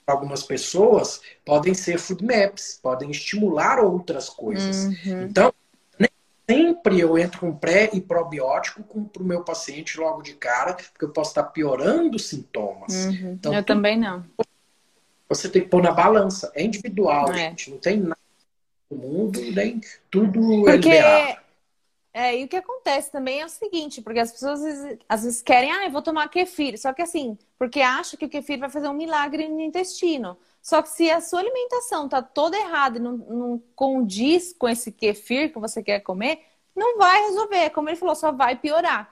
[0.07, 4.85] algumas pessoas podem ser food maps, podem estimular outras coisas.
[4.85, 5.23] Uhum.
[5.23, 5.53] Então,
[5.99, 6.11] nem
[6.49, 11.05] sempre eu entro com pré e probiótico para o meu paciente logo de cara, porque
[11.05, 12.93] eu posso estar piorando os sintomas.
[12.93, 13.33] Uhum.
[13.33, 14.25] Então, eu também não.
[15.29, 16.53] Você tem que pôr na balança.
[16.55, 17.35] É individual, é.
[17.35, 17.71] gente.
[17.71, 18.22] Não tem nada
[18.93, 19.81] no mundo, nem
[20.11, 20.91] tudo é porque...
[20.91, 21.43] é
[22.15, 25.23] é, e o que acontece também é o seguinte, porque as pessoas às vezes, às
[25.25, 26.79] vezes querem, ah, eu vou tomar kefir.
[26.79, 30.37] Só que assim, porque acha que o kefir vai fazer um milagre no intestino.
[30.61, 34.93] Só que se a sua alimentação tá toda errada e não, não condiz com esse
[34.93, 36.41] kefir que você quer comer,
[36.77, 37.71] não vai resolver.
[37.71, 39.11] Como ele falou, só vai piorar.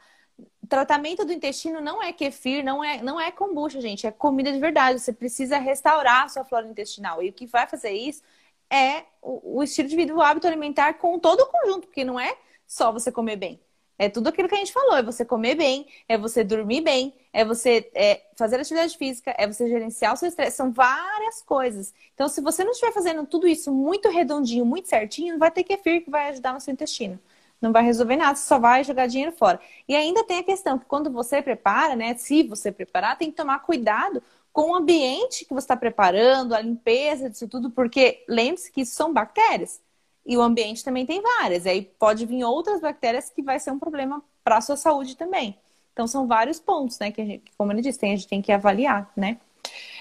[0.69, 4.07] Tratamento do intestino não é kefir, não é, não é kombucha, gente.
[4.07, 5.01] É comida de verdade.
[5.01, 7.23] Você precisa restaurar a sua flora intestinal.
[7.23, 8.23] E o que vai fazer isso
[8.71, 12.19] é o, o estilo de vida, o hábito alimentar com todo o conjunto, porque não
[12.19, 13.61] é só você comer bem.
[14.01, 17.13] É tudo aquilo que a gente falou: é você comer bem, é você dormir bem,
[17.35, 20.57] é você é, fazer atividade física, é você gerenciar o seu estresse.
[20.57, 21.93] São várias coisas.
[22.15, 26.03] Então, se você não estiver fazendo tudo isso muito redondinho, muito certinho, vai ter kefir
[26.03, 27.21] que vai ajudar no seu intestino.
[27.61, 29.61] Não vai resolver nada, você só vai jogar dinheiro fora.
[29.87, 32.15] E ainda tem a questão que quando você prepara, né?
[32.17, 36.61] Se você preparar, tem que tomar cuidado com o ambiente que você está preparando, a
[36.61, 39.81] limpeza disso tudo, porque lembre-se que isso são bactérias.
[40.27, 41.67] E o ambiente também tem várias.
[41.67, 45.59] Aí pode vir outras bactérias que vai ser um problema para a sua saúde também.
[45.93, 47.11] Então são vários pontos, né?
[47.11, 49.39] Que, gente, como ele disse, a gente tem que avaliar, né?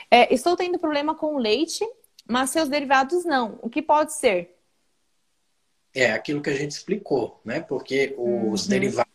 [0.10, 1.86] É, estou tendo problema com o leite,
[2.28, 3.60] mas seus derivados não.
[3.62, 4.59] O que pode ser?
[5.94, 7.62] É aquilo que a gente explicou, né?
[7.62, 8.70] Porque os uhum.
[8.70, 9.12] derivados,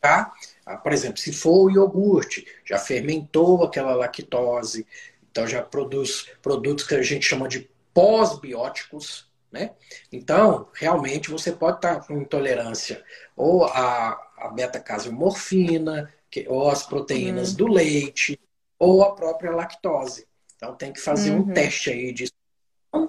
[0.00, 0.32] tá?
[0.64, 4.86] Ah, por exemplo, se for o iogurte, já fermentou aquela lactose,
[5.30, 9.70] então já produz produtos que a gente chama de pós-bióticos, né?
[10.12, 13.02] Então, realmente, você pode estar com intolerância
[13.36, 16.12] ou a, a beta-caseomorfina,
[16.48, 17.56] ou as proteínas uhum.
[17.56, 18.38] do leite,
[18.78, 20.26] ou a própria lactose.
[20.56, 21.38] Então, tem que fazer uhum.
[21.38, 22.26] um teste aí de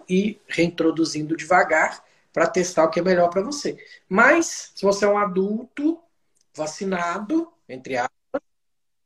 [0.10, 2.04] e reintroduzindo devagar
[2.38, 3.84] para testar o que é melhor para você.
[4.08, 6.00] Mas, se você é um adulto
[6.54, 8.42] vacinado, entre aspas,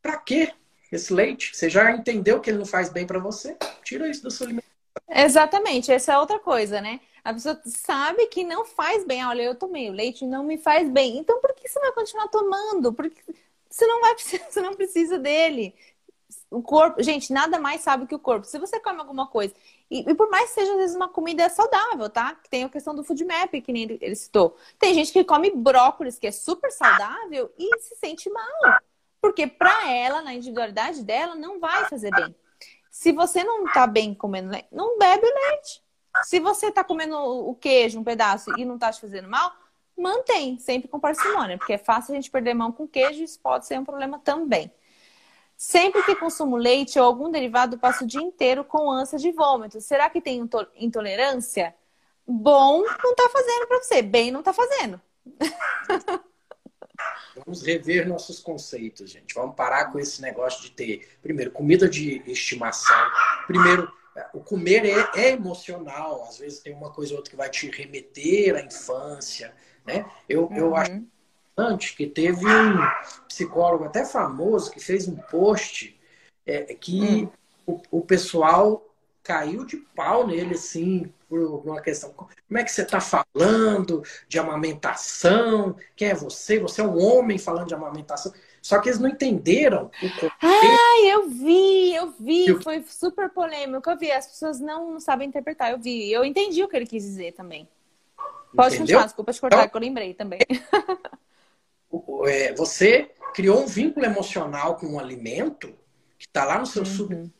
[0.02, 0.54] para quê
[0.92, 1.56] esse leite?
[1.56, 3.56] Você já entendeu que ele não faz bem para você?
[3.86, 4.76] Tira isso da sua alimentação.
[5.08, 7.00] Exatamente, essa é outra coisa, né?
[7.24, 9.26] A pessoa sabe que não faz bem.
[9.26, 11.18] Olha, eu tomei o leite não me faz bem.
[11.18, 12.92] Então, por que você vai continuar tomando?
[12.92, 13.16] Porque
[13.70, 15.74] você não vai você não precisa dele.
[16.50, 18.46] O corpo, gente, nada mais sabe que o corpo.
[18.46, 19.54] Se você come alguma coisa,
[19.92, 22.40] e, e, por mais que seja às vezes uma comida saudável, tá?
[22.50, 24.56] Tem a questão do food map, que nem ele, ele citou.
[24.80, 28.80] Tem gente que come brócolis, que é super saudável, e se sente mal.
[29.20, 32.34] Porque para ela, na individualidade dela, não vai fazer bem.
[32.90, 35.84] Se você não tá bem comendo leite, não bebe leite.
[36.24, 39.52] Se você tá comendo o queijo, um pedaço, e não tá te fazendo mal,
[39.98, 43.66] mantém, sempre com parcimônia, porque é fácil a gente perder mão com queijo isso pode
[43.66, 44.72] ser um problema também.
[45.64, 49.80] Sempre que consumo leite ou algum derivado, passo o dia inteiro com ânsia de vômito.
[49.80, 50.44] Será que tem
[50.76, 51.76] intolerância?
[52.26, 55.00] Bom não tá fazendo para você, bem não tá fazendo.
[57.36, 59.36] Vamos rever nossos conceitos, gente.
[59.36, 63.12] Vamos parar com esse negócio de ter, primeiro, comida de estimação.
[63.46, 63.88] Primeiro,
[64.34, 66.24] o comer é, é emocional.
[66.24, 69.54] Às vezes tem uma coisa ou outra que vai te remeter à infância.
[69.86, 70.10] Né?
[70.28, 70.58] Eu, uhum.
[70.58, 71.04] eu acho
[71.96, 72.78] que teve um
[73.28, 76.00] psicólogo até famoso que fez um post
[76.46, 77.30] é, que
[77.68, 77.82] uhum.
[77.92, 78.86] o, o pessoal
[79.24, 82.12] caiu de pau nele, assim, por uma questão.
[82.12, 85.76] Como é que você está falando de amamentação?
[85.96, 86.60] Quem é você?
[86.60, 88.34] Você é um homem falando de amamentação.
[88.62, 92.48] Só que eles não entenderam o Ah, eu vi, eu vi.
[92.48, 92.62] Eu...
[92.62, 93.90] Foi super polêmico.
[93.90, 94.12] Eu vi.
[94.12, 95.72] As pessoas não sabem interpretar.
[95.72, 96.12] Eu vi.
[96.12, 97.68] Eu entendi o que ele quis dizer também.
[98.54, 98.80] Pode Entendeu?
[98.80, 100.40] continuar, desculpa te cortar, então, que eu lembrei também.
[102.28, 105.70] É, você criou um vínculo emocional com um alimento
[106.18, 107.32] que está lá no seu uhum.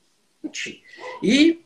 [0.44, 0.84] subconsciente.
[1.22, 1.66] E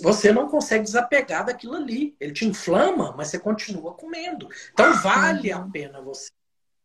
[0.00, 2.16] você não consegue desapegar daquilo ali.
[2.20, 4.48] Ele te inflama, mas você continua comendo.
[4.72, 5.70] Então vale a uhum.
[5.70, 6.30] pena você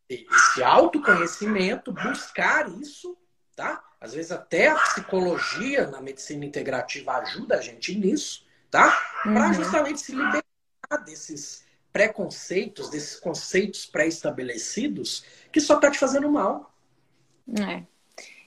[0.08, 3.18] ter esse autoconhecimento, buscar isso,
[3.56, 3.84] tá?
[4.00, 8.92] Às vezes até a psicologia na medicina integrativa ajuda a gente nisso, tá?
[9.24, 9.54] Para uhum.
[9.54, 11.67] justamente se libertar desses
[11.98, 16.72] preconceitos, desses conceitos pré-estabelecidos que só tá te fazendo mal.
[17.60, 17.84] É.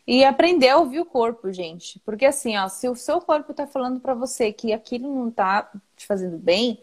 [0.07, 1.99] E aprender a ouvir o corpo, gente.
[2.05, 5.69] Porque assim, ó, se o seu corpo tá falando para você que aquilo não tá
[5.97, 6.81] te fazendo bem,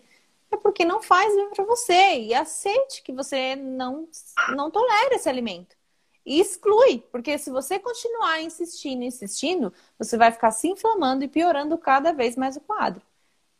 [0.51, 2.19] é porque não faz bem para você.
[2.19, 4.05] E aceite que você não,
[4.53, 5.73] não tolera esse alimento.
[6.25, 11.77] E exclui, porque se você continuar insistindo, insistindo, você vai ficar se inflamando e piorando
[11.77, 13.01] cada vez mais o quadro.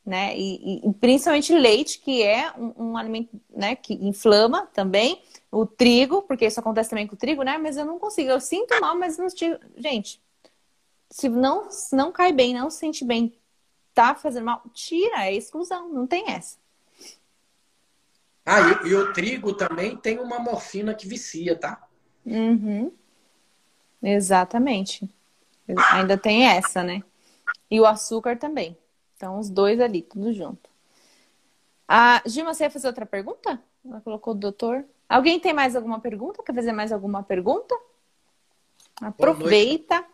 [0.08, 0.38] Né?
[0.38, 6.22] E, e principalmente leite, que é um, um alimento né, que inflama também o trigo,
[6.22, 7.58] porque isso acontece também com o trigo, né?
[7.58, 9.60] Mas eu não consigo, eu sinto mal, mas não tiro.
[9.76, 10.22] Gente,
[11.10, 13.38] se não, se não cai bem, não se sente bem,
[13.94, 16.58] tá fazendo mal, tira, é exclusão, não tem essa.
[18.46, 21.86] Ah, e, e o trigo também tem uma morfina que vicia, tá?
[22.26, 22.94] Uhum.
[24.02, 25.14] Exatamente.
[25.92, 27.04] Ainda tem essa, né?
[27.70, 28.78] E o açúcar também.
[29.18, 30.70] Então, os dois ali, tudo junto.
[31.88, 33.60] Ah, Gilma, você ia fazer outra pergunta?
[33.84, 34.86] Ela colocou o doutor.
[35.10, 36.44] Alguém tem mais alguma pergunta?
[36.44, 37.76] Quer fazer mais alguma pergunta?
[39.02, 40.06] Aproveita.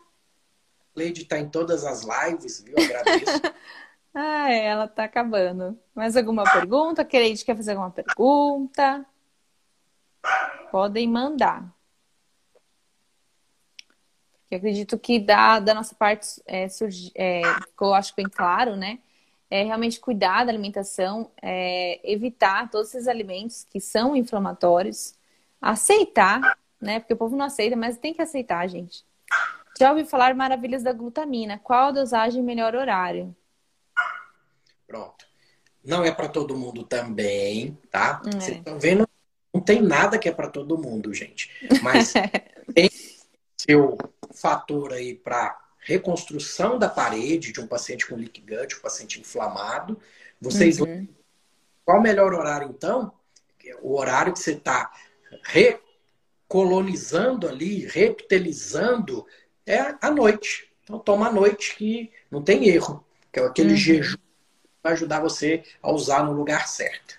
[0.96, 2.76] Leide está em todas as lives, viu?
[2.78, 3.40] Agradeço.
[4.14, 5.78] ah, é, ela está acabando.
[5.94, 7.04] Mais alguma pergunta?
[7.04, 9.04] Quereide quer fazer alguma pergunta?
[10.70, 11.73] Podem mandar.
[14.54, 18.98] Porque acredito que da, da nossa parte é, surgi, é, ficou, acho bem claro, né?
[19.50, 25.14] é realmente cuidar da alimentação, é evitar todos esses alimentos que são inflamatórios,
[25.62, 26.98] aceitar, né?
[26.98, 29.04] Porque o povo não aceita, mas tem que aceitar, gente.
[29.78, 31.60] Já ouvi falar maravilhas da glutamina.
[31.62, 33.34] Qual a dosagem melhor horário?
[34.88, 35.24] Pronto.
[35.84, 38.22] Não é para todo mundo também, tá?
[38.26, 38.30] É.
[38.32, 39.08] Vocês estão vendo?
[39.52, 41.48] Não tem nada que é para todo mundo, gente.
[41.80, 42.12] Mas
[42.74, 42.90] tem
[43.56, 43.96] seu
[44.34, 49.98] fator aí para reconstrução da parede de um paciente com leak gut, um paciente inflamado.
[50.40, 51.06] Vocês uhum.
[51.84, 53.12] qual o melhor horário então?
[53.82, 54.90] O horário que você está
[55.44, 59.26] recolonizando ali, reptilizando
[59.66, 60.70] é a noite.
[60.82, 63.76] Então toma a noite que não tem erro, que é aquele uhum.
[63.76, 64.22] jejum que
[64.82, 67.18] vai ajudar você a usar no lugar certo.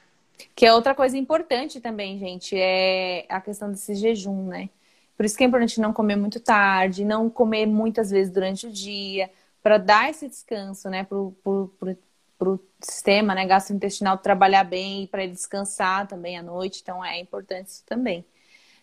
[0.55, 4.70] Que é outra coisa importante também, gente, é a questão desse jejum, né?
[5.16, 8.72] Por isso que é importante não comer muito tarde, não comer muitas vezes durante o
[8.72, 9.30] dia,
[9.63, 15.34] para dar esse descanso, né, para o sistema né, gastrointestinal trabalhar bem e para ele
[15.34, 16.82] descansar também à noite.
[16.82, 18.26] Então é importante isso também.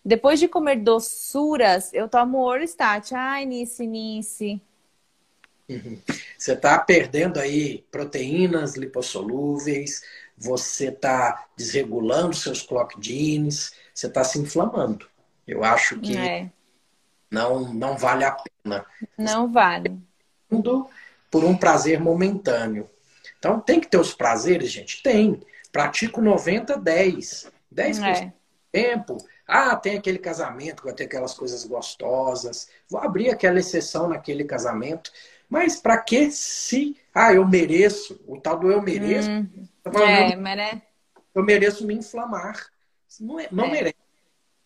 [0.03, 3.13] Depois de comer doçuras, eu tomo Orlistat.
[3.15, 4.61] Ai, Nice, Nice.
[5.69, 5.97] Uhum.
[6.37, 10.03] Você está perdendo aí proteínas lipossolúveis,
[10.37, 15.07] você está desregulando seus clock genes, você está se inflamando.
[15.47, 16.49] Eu acho que é.
[17.29, 18.85] não, não vale a pena.
[19.17, 19.99] Não vale.
[21.29, 22.89] Por um prazer momentâneo.
[23.37, 25.03] Então, tem que ter os prazeres, gente?
[25.03, 25.41] Tem.
[25.71, 27.51] Pratico 90, 10.
[27.73, 28.25] 10% é.
[28.25, 28.33] do
[28.71, 29.17] tempo.
[29.45, 32.69] Ah, tem aquele casamento, vai ter aquelas coisas gostosas.
[32.89, 35.11] Vou abrir aquela exceção naquele casamento.
[35.49, 36.95] Mas para que se.
[37.13, 38.19] Ah, eu mereço.
[38.25, 39.29] O tal do eu mereço.
[39.29, 39.47] Hum.
[39.85, 40.81] É, mas é...
[41.35, 42.55] Eu mereço me inflamar.
[43.19, 43.71] Não, é, não é.
[43.71, 44.02] merece.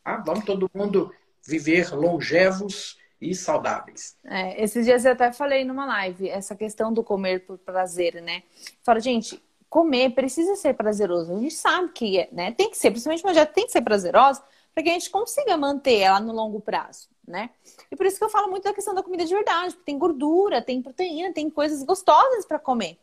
[0.07, 1.13] Ah, vamos todo mundo
[1.45, 4.15] viver longevos e saudáveis.
[4.23, 8.43] É, esses dias eu até falei numa live essa questão do comer por prazer, né?
[8.83, 11.33] Fala, gente, comer precisa ser prazeroso.
[11.33, 12.53] A gente sabe que é, né?
[12.53, 14.41] Tem que ser, principalmente uma dieta tem que ser prazerosa
[14.73, 17.49] para que a gente consiga manter ela no longo prazo, né?
[17.91, 19.99] E por isso que eu falo muito da questão da comida de verdade, porque tem
[19.99, 22.97] gordura, tem proteína, tem coisas gostosas para comer.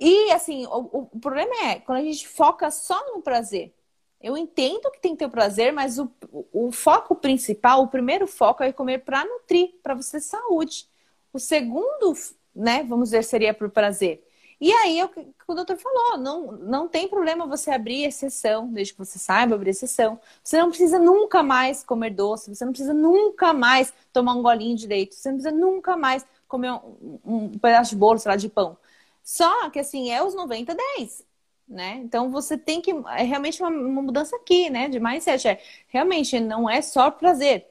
[0.00, 3.74] E assim, o, o problema é quando a gente foca só no prazer.
[4.20, 6.10] Eu entendo que tem que ter o prazer, mas o,
[6.52, 10.88] o foco principal, o primeiro foco é comer para nutrir, para você saúde.
[11.32, 12.14] O segundo,
[12.54, 14.26] né, vamos dizer, seria por prazer.
[14.58, 18.94] E aí, o que o doutor falou, não, não tem problema você abrir exceção, desde
[18.94, 20.18] que você saiba abrir exceção.
[20.42, 24.76] Você não precisa nunca mais comer doce, você não precisa nunca mais tomar um golinho
[24.76, 28.36] de leite, você não precisa nunca mais comer um, um pedaço de bolo, sei lá,
[28.36, 28.78] de pão.
[29.22, 31.25] Só que, assim, é os 90, 10
[31.68, 31.96] né?
[32.04, 34.88] Então você tem que é realmente uma, uma, mudança aqui, né?
[34.88, 37.66] De mindset é realmente não é só prazer.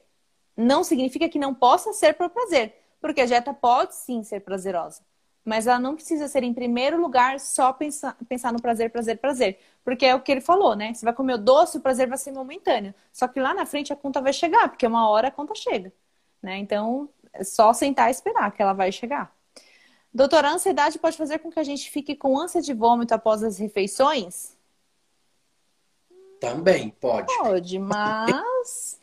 [0.56, 5.02] Não significa que não possa ser por prazer, porque a dieta pode sim ser prazerosa,
[5.44, 9.60] mas ela não precisa ser em primeiro lugar só pensar, pensar no prazer, prazer, prazer,
[9.84, 10.94] porque é o que ele falou, né?
[10.94, 13.92] Você vai comer o doce, o prazer vai ser momentâneo, só que lá na frente
[13.92, 15.92] a conta vai chegar, porque uma hora a conta chega,
[16.42, 16.58] né?
[16.58, 19.35] Então é só sentar e esperar que ela vai chegar.
[20.16, 23.42] Doutora, a ansiedade pode fazer com que a gente fique com ânsia de vômito após
[23.42, 24.56] as refeições?
[26.40, 27.26] Também pode.
[27.36, 28.98] Pode, mas.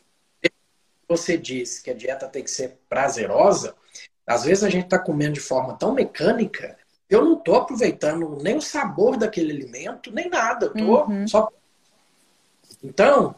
[1.07, 3.75] Você disse que a dieta tem que ser prazerosa.
[4.25, 6.75] Às vezes a gente está comendo de forma tão mecânica,
[7.07, 10.65] eu não estou aproveitando nem o sabor daquele alimento, nem nada.
[10.65, 11.27] Eu tô uhum.
[11.27, 11.47] só.
[12.83, 13.35] Então,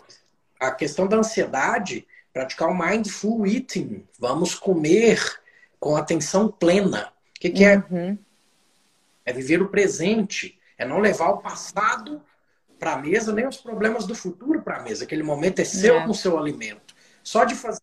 [0.57, 4.07] a questão da ansiedade, praticar o mindful eating.
[4.17, 5.19] Vamos comer
[5.78, 7.13] com atenção plena
[7.49, 7.77] que, que é?
[7.89, 8.17] Uhum.
[9.25, 12.21] É viver o presente, é não levar o passado
[12.77, 15.05] para a mesa, nem os problemas do futuro para a mesa.
[15.05, 16.03] Aquele momento é seu é.
[16.03, 16.93] com o seu alimento.
[17.23, 17.81] Só de fazer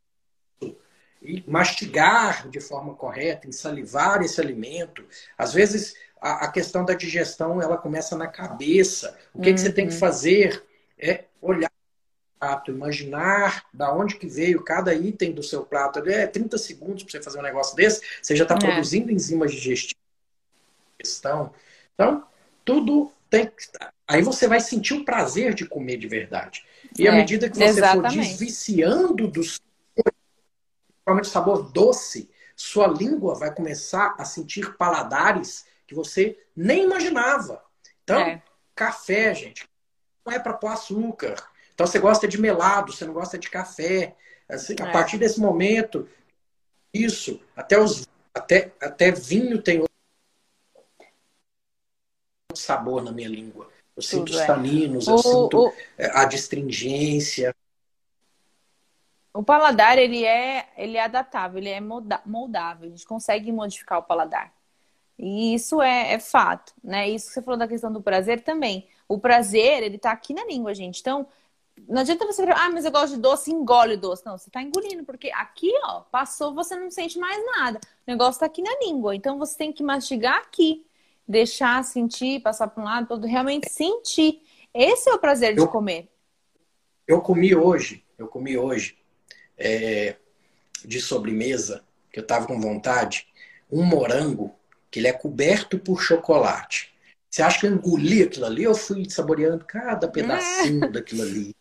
[0.60, 0.76] isso
[1.20, 5.04] e mastigar de forma correta, salivar esse alimento.
[5.38, 9.16] Às vezes a, a questão da digestão ela começa na cabeça.
[9.32, 9.54] O que, uhum.
[9.54, 10.00] que você tem que uhum.
[10.00, 10.64] fazer
[10.98, 11.72] é olhar
[12.43, 16.01] prato, imaginar da onde que veio cada item do seu prato.
[16.09, 18.59] É 30 segundos para você fazer um negócio desse, você já está é.
[18.59, 20.03] produzindo enzimas digestivas.
[21.95, 22.24] Então,
[22.64, 23.55] tudo tem que...
[24.09, 26.64] Aí você vai sentir o prazer de comer de verdade.
[26.99, 28.14] E é, à medida que você exatamente.
[28.14, 36.36] for desviciando do de sabor doce, sua língua vai começar a sentir paladares que você
[36.57, 37.62] nem imaginava.
[38.03, 38.43] Então, é.
[38.74, 39.64] café, gente,
[40.26, 41.51] não é para pôr açúcar.
[41.83, 44.14] Então você gosta de melado, você não gosta de café.
[44.49, 44.83] Assim, é.
[44.85, 46.09] A partir desse momento,
[46.95, 49.91] isso, até os até, até vinho tem outro
[52.55, 53.68] sabor na minha língua.
[53.97, 54.47] Eu sinto Tudo os é.
[54.47, 55.11] taninos, é.
[55.11, 55.72] eu o, sinto o...
[55.99, 57.53] a distringência.
[59.35, 62.87] O paladar, ele é, ele é adaptável, ele é moldável.
[62.87, 64.55] A gente consegue modificar o paladar.
[65.18, 67.09] E isso é, é, fato, né?
[67.09, 68.89] Isso que você falou da questão do prazer também.
[69.09, 71.01] O prazer, ele tá aqui na língua, gente.
[71.01, 71.26] Então,
[71.89, 74.25] não adianta você falar, ah, mas eu gosto de doce, engole o doce.
[74.25, 77.81] Não, você tá engolindo, porque aqui, ó, passou, você não sente mais nada.
[78.07, 79.14] O negócio tá aqui na língua.
[79.14, 80.87] Então você tem que mastigar aqui,
[81.27, 84.43] deixar sentir, passar para um lado, para realmente sentir.
[84.73, 86.09] Esse é o prazer de eu, comer.
[87.07, 88.97] Eu comi hoje, eu comi hoje,
[89.59, 90.16] é,
[90.85, 93.27] de sobremesa, que eu tava com vontade,
[93.70, 94.55] um morango
[94.91, 96.93] que ele é coberto por chocolate.
[97.31, 98.64] Você acha que eu engoli aquilo ali?
[98.64, 100.89] Eu fui saboreando cada pedacinho é.
[100.89, 101.55] daquilo ali.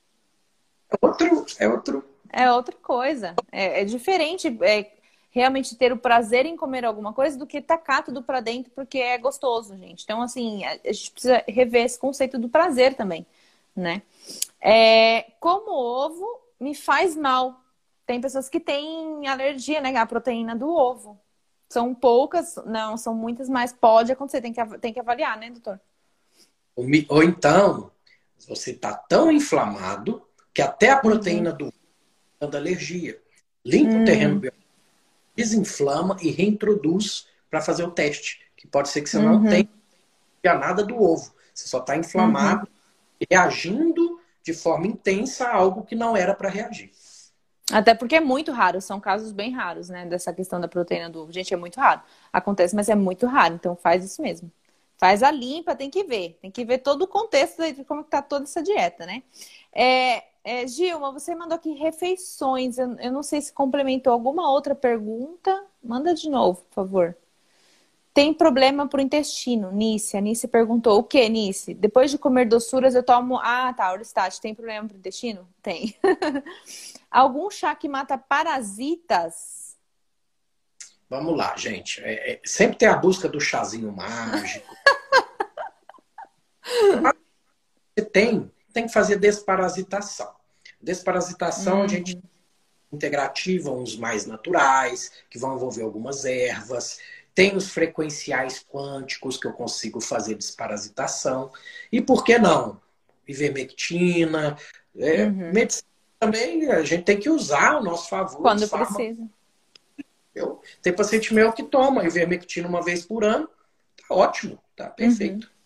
[0.91, 2.05] É outro, é outro.
[2.31, 3.35] É outra coisa.
[3.51, 4.91] É, é diferente é,
[5.31, 8.99] realmente ter o prazer em comer alguma coisa do que tacar tudo para dentro porque
[8.99, 10.03] é gostoso, gente.
[10.03, 13.25] Então, assim, a, a, gente precisa rever esse conceito do prazer também,
[13.75, 14.01] né?
[14.59, 16.25] É, como ovo
[16.59, 17.59] me faz mal.
[18.05, 21.19] Tem pessoas que têm alergia, né, à proteína do ovo.
[21.69, 25.79] São poucas, não, são muitas, mas pode acontecer, tem que, tem que avaliar, né, doutor?
[26.75, 27.91] Ou então,
[28.47, 30.21] você está tão inflamado
[30.53, 31.57] que até a proteína uhum.
[31.57, 31.73] do
[32.47, 33.19] da alergia.
[33.63, 34.01] Limpa uhum.
[34.01, 34.67] o terreno biológico,
[35.35, 38.41] desinflama e reintroduz para fazer o teste.
[38.57, 39.39] Que pode ser que você uhum.
[39.39, 39.67] não tenha
[40.43, 41.33] nada do ovo.
[41.53, 43.27] Você só está inflamado, uhum.
[43.29, 46.91] reagindo de forma intensa a algo que não era para reagir.
[47.71, 50.05] Até porque é muito raro, são casos bem raros, né?
[50.05, 51.31] Dessa questão da proteína do ovo.
[51.31, 52.01] Gente, é muito raro.
[52.33, 54.51] Acontece, mas é muito raro, então faz isso mesmo.
[54.97, 56.37] Faz a limpa, tem que ver.
[56.41, 59.23] Tem que ver todo o contexto de como está toda essa dieta, né?
[59.73, 62.77] É, é, Gilma, você mandou aqui refeições.
[62.77, 65.65] Eu, eu não sei se complementou alguma outra pergunta.
[65.83, 67.17] Manda de novo, por favor.
[68.13, 70.17] Tem problema pro intestino, Nice.
[70.17, 71.73] A Nice perguntou: o que, Nice?
[71.73, 73.37] Depois de comer doçuras, eu tomo.
[73.37, 75.47] Ah, tá, Oristat, tem problema pro intestino?
[75.61, 75.95] Tem.
[77.09, 79.77] Algum chá que mata parasitas?
[81.09, 82.01] Vamos lá, gente.
[82.03, 84.67] É, é, sempre tem a busca do chazinho mágico.
[87.93, 90.31] Você tem, tem que fazer desparasitação.
[90.81, 91.83] Desparasitação, uhum.
[91.83, 92.21] a gente
[92.91, 96.99] integrativa, uns mais naturais, que vão envolver algumas ervas.
[97.33, 101.51] Tem os frequenciais quânticos que eu consigo fazer desparasitação.
[101.91, 102.81] E por que não?
[103.25, 104.57] Ivermectina.
[104.97, 105.51] É, uhum.
[105.53, 105.91] Medicina
[106.21, 108.41] também a gente tem que usar ao nosso favor.
[108.41, 109.27] Quando precisa.
[110.35, 113.49] Eu, tem paciente meu que toma ivermectina uma vez por ano.
[114.07, 115.45] Tá ótimo, tá perfeito.
[115.45, 115.60] Uhum.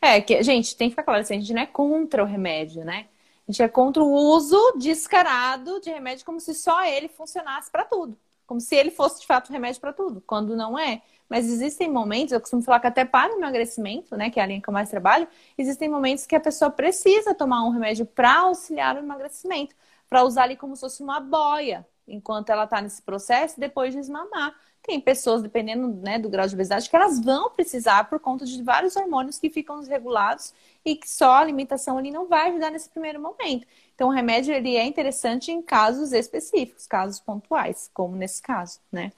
[0.00, 2.84] É, que, gente, tem que ficar claro, assim, a gente não é contra o remédio,
[2.84, 3.06] né?
[3.48, 7.84] A gente é contra o uso descarado de remédio como se só ele funcionasse para
[7.84, 8.18] tudo.
[8.46, 11.02] Como se ele fosse de fato remédio para tudo, quando não é.
[11.28, 14.46] Mas existem momentos, eu costumo falar que até para o emagrecimento, né, que é a
[14.46, 18.38] linha que eu mais trabalho, existem momentos que a pessoa precisa tomar um remédio para
[18.40, 19.74] auxiliar o emagrecimento,
[20.08, 24.00] para usar ali como se fosse uma boia, enquanto ela está nesse processo, depois de
[24.00, 24.54] desmamar.
[24.88, 28.62] Tem pessoas, dependendo né, do grau de obesidade, que elas vão precisar por conta de
[28.62, 32.88] vários hormônios que ficam desregulados e que só a alimentação ali não vai ajudar nesse
[32.88, 33.66] primeiro momento.
[33.94, 39.12] Então, o remédio ele é interessante em casos específicos, casos pontuais, como nesse caso, né?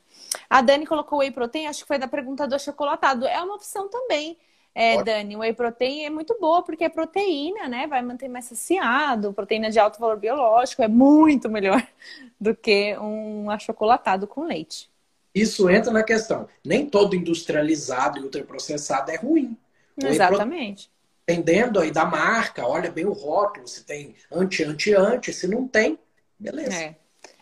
[0.49, 3.25] A Dani colocou whey protein, acho que foi da pergunta do achocolatado.
[3.25, 4.37] É uma opção também.
[4.75, 7.87] É, Dani, whey protein é muito boa porque é proteína, né?
[7.87, 11.81] Vai manter mais saciado, proteína de alto valor biológico, é muito melhor
[12.41, 14.91] do que um achocolatado com leite.
[15.35, 16.49] Isso entra na questão.
[16.65, 19.57] Nem todo industrializado e ultraprocessado é ruim.
[19.97, 20.91] Exatamente.
[21.27, 25.99] Dependendo aí da marca, olha bem o rótulo, se tem anti-anti-anti, se não tem,
[26.39, 26.75] beleza.
[26.75, 26.97] É.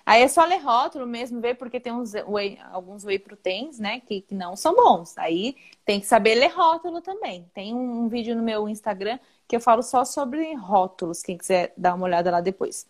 [0.08, 4.00] Aí é só ler rótulo mesmo, ver, porque tem uns whey, alguns whey proteins, né,
[4.00, 5.18] que, que, não são bons.
[5.18, 5.54] Aí
[5.84, 7.44] tem que saber ler rótulo também.
[7.52, 11.74] Tem um, um vídeo no meu Instagram que eu falo só sobre rótulos, quem quiser
[11.76, 12.86] dar uma olhada lá depois.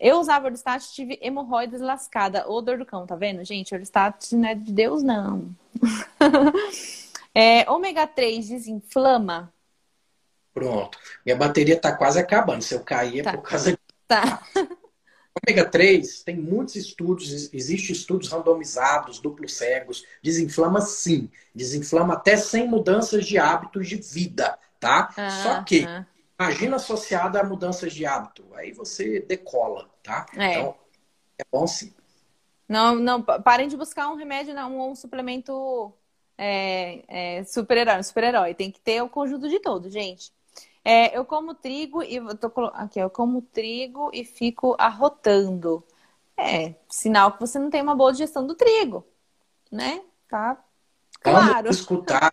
[0.00, 3.44] Eu usava Orlistat e tive hemorroidas lascada ou dor do cão, tá vendo?
[3.44, 5.54] Gente, Orlistat não é de Deus, não.
[7.32, 9.54] é, ômega 3 desinflama?
[10.52, 10.98] Pronto.
[11.24, 12.62] Minha bateria tá quase acabando.
[12.62, 13.32] Se eu cair é tá.
[13.34, 13.78] por causa de...
[14.08, 14.42] Tá.
[15.44, 21.30] Ômega 3 tem muitos estudos, existem estudos randomizados, duplos cegos, desinflama sim.
[21.54, 25.12] Desinflama até sem mudanças de hábitos de vida, tá?
[25.16, 26.06] Ah, Só que ah.
[26.38, 28.44] Imagina associada a mudanças de hábito.
[28.54, 30.26] Aí você decola, tá?
[30.36, 30.52] É.
[30.52, 30.74] Então,
[31.38, 31.94] é bom sim.
[32.68, 35.92] Não, não, parem de buscar um remédio, não, um suplemento
[36.36, 38.02] é, é, super-herói.
[38.02, 40.30] Super Tem que ter o conjunto de todo, gente.
[40.88, 45.82] É, eu como trigo e tô aqui, eu como trigo e fico arrotando.
[46.36, 49.04] É, sinal que você não tem uma boa digestão do trigo,
[49.68, 50.00] né?
[50.28, 50.62] Tá
[51.20, 51.64] claro.
[51.64, 52.32] Vamos escutar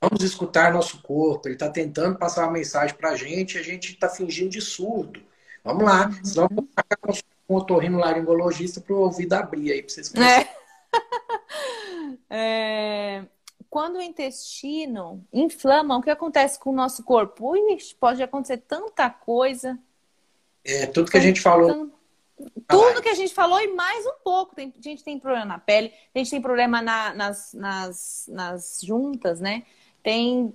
[0.00, 1.46] Vamos escutar nosso corpo.
[1.46, 4.62] Ele está tentando passar uma mensagem para a gente e a gente está fingindo de
[4.62, 5.20] surdo.
[5.62, 6.06] Vamos lá.
[6.06, 6.24] Uhum.
[6.24, 7.12] Senão eu vou marcar com
[7.50, 10.48] um otorrino laringologista para o ouvido abrir aí para vocês é.
[12.30, 13.24] é...
[13.74, 17.56] Quando o intestino inflama, o que acontece com o nosso corpo?
[17.56, 19.76] Ixi, pode acontecer tanta coisa.
[20.64, 21.90] É, tudo que a gente falou.
[22.68, 24.54] Tudo que a gente falou e mais um pouco.
[24.54, 28.80] Tem, a gente tem problema na pele, a gente tem problema na, nas, nas, nas
[28.80, 29.64] juntas, né?
[30.04, 30.54] tem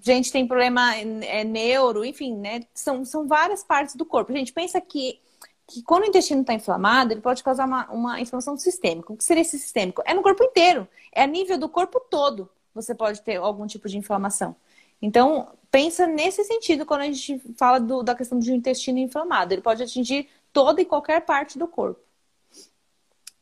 [0.00, 2.62] gente tem problema é, neuro, enfim, né?
[2.72, 4.32] São, são várias partes do corpo.
[4.32, 5.20] A gente pensa que,
[5.68, 9.12] que quando o intestino está inflamado, ele pode causar uma, uma inflamação sistêmica.
[9.12, 10.02] O que seria esse sistêmico?
[10.06, 12.48] É no corpo inteiro, é a nível do corpo todo.
[12.74, 14.56] Você pode ter algum tipo de inflamação.
[15.00, 19.52] Então, pensa nesse sentido quando a gente fala do, da questão do intestino inflamado.
[19.52, 22.00] Ele pode atingir toda e qualquer parte do corpo.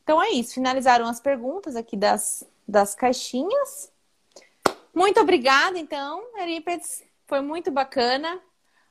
[0.03, 0.55] Então é isso.
[0.55, 3.93] Finalizaram as perguntas aqui das, das caixinhas.
[4.93, 7.05] Muito obrigada, então, Erípedes.
[7.27, 8.41] Foi muito bacana.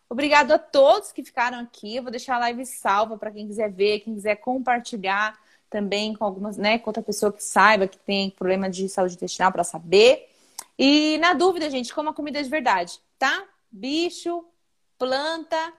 [0.09, 1.95] Obrigado a todos que ficaram aqui.
[1.95, 5.37] Eu vou deixar a live salva para quem quiser ver, quem quiser compartilhar
[5.69, 9.51] também com algumas, né, com outra pessoa que saiba que tem problema de saúde intestinal
[9.51, 10.29] para saber.
[10.77, 13.43] E na dúvida, gente, coma comida de verdade, tá?
[13.71, 14.45] Bicho,
[14.97, 15.73] planta,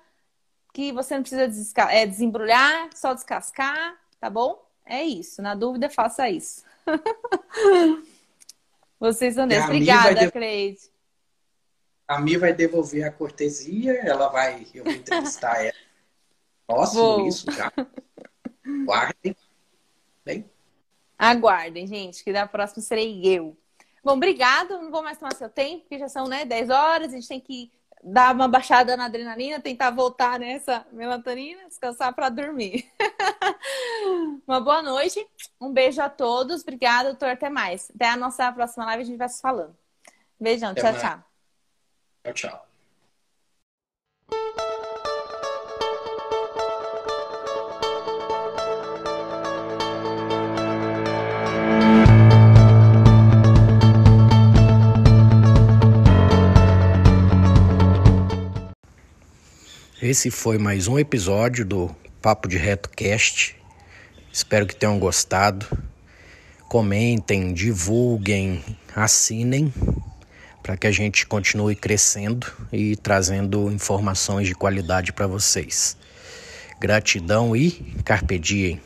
[0.73, 1.51] que você não precisa
[1.91, 4.63] é, desembrulhar, só descascar, tá bom?
[4.85, 5.41] É isso.
[5.41, 6.63] Na dúvida, faça isso.
[9.01, 9.65] Vocês são Deus.
[9.65, 10.31] Obrigada, de...
[10.31, 10.81] Cleide.
[12.07, 15.75] A Mi vai devolver a cortesia, ela vai, eu vou entrevistar ela.
[16.67, 17.73] Próximo isso já.
[18.85, 19.37] Guardem.
[20.25, 20.51] Bem.
[21.19, 23.57] Aguardem, gente, que da próxima serei eu.
[24.05, 24.81] Bom, obrigado.
[24.81, 27.41] Não vou mais tomar seu tempo, porque já são né, 10 horas, a gente tem
[27.41, 32.89] que dar uma baixada na adrenalina, tentar voltar nessa melatonina, descansar para dormir.
[34.47, 35.27] uma boa noite,
[35.61, 37.91] um beijo a todos, obrigada, doutor, até mais.
[37.95, 39.77] Até a nossa próxima live a gente vai se falando.
[40.39, 41.03] Beijão, até tchau, mais.
[41.03, 41.26] tchau.
[42.27, 42.67] Tchau, tchau.
[60.03, 63.57] Esse foi mais um episódio do Papo de Reto Cast.
[64.33, 65.67] Espero que tenham gostado.
[66.69, 68.65] Comentem, divulguem,
[68.97, 69.73] assinem
[70.67, 75.97] para que a gente continue crescendo e trazendo informações de qualidade para vocês.
[76.81, 77.71] Gratidão e
[78.05, 78.81] carpe diem.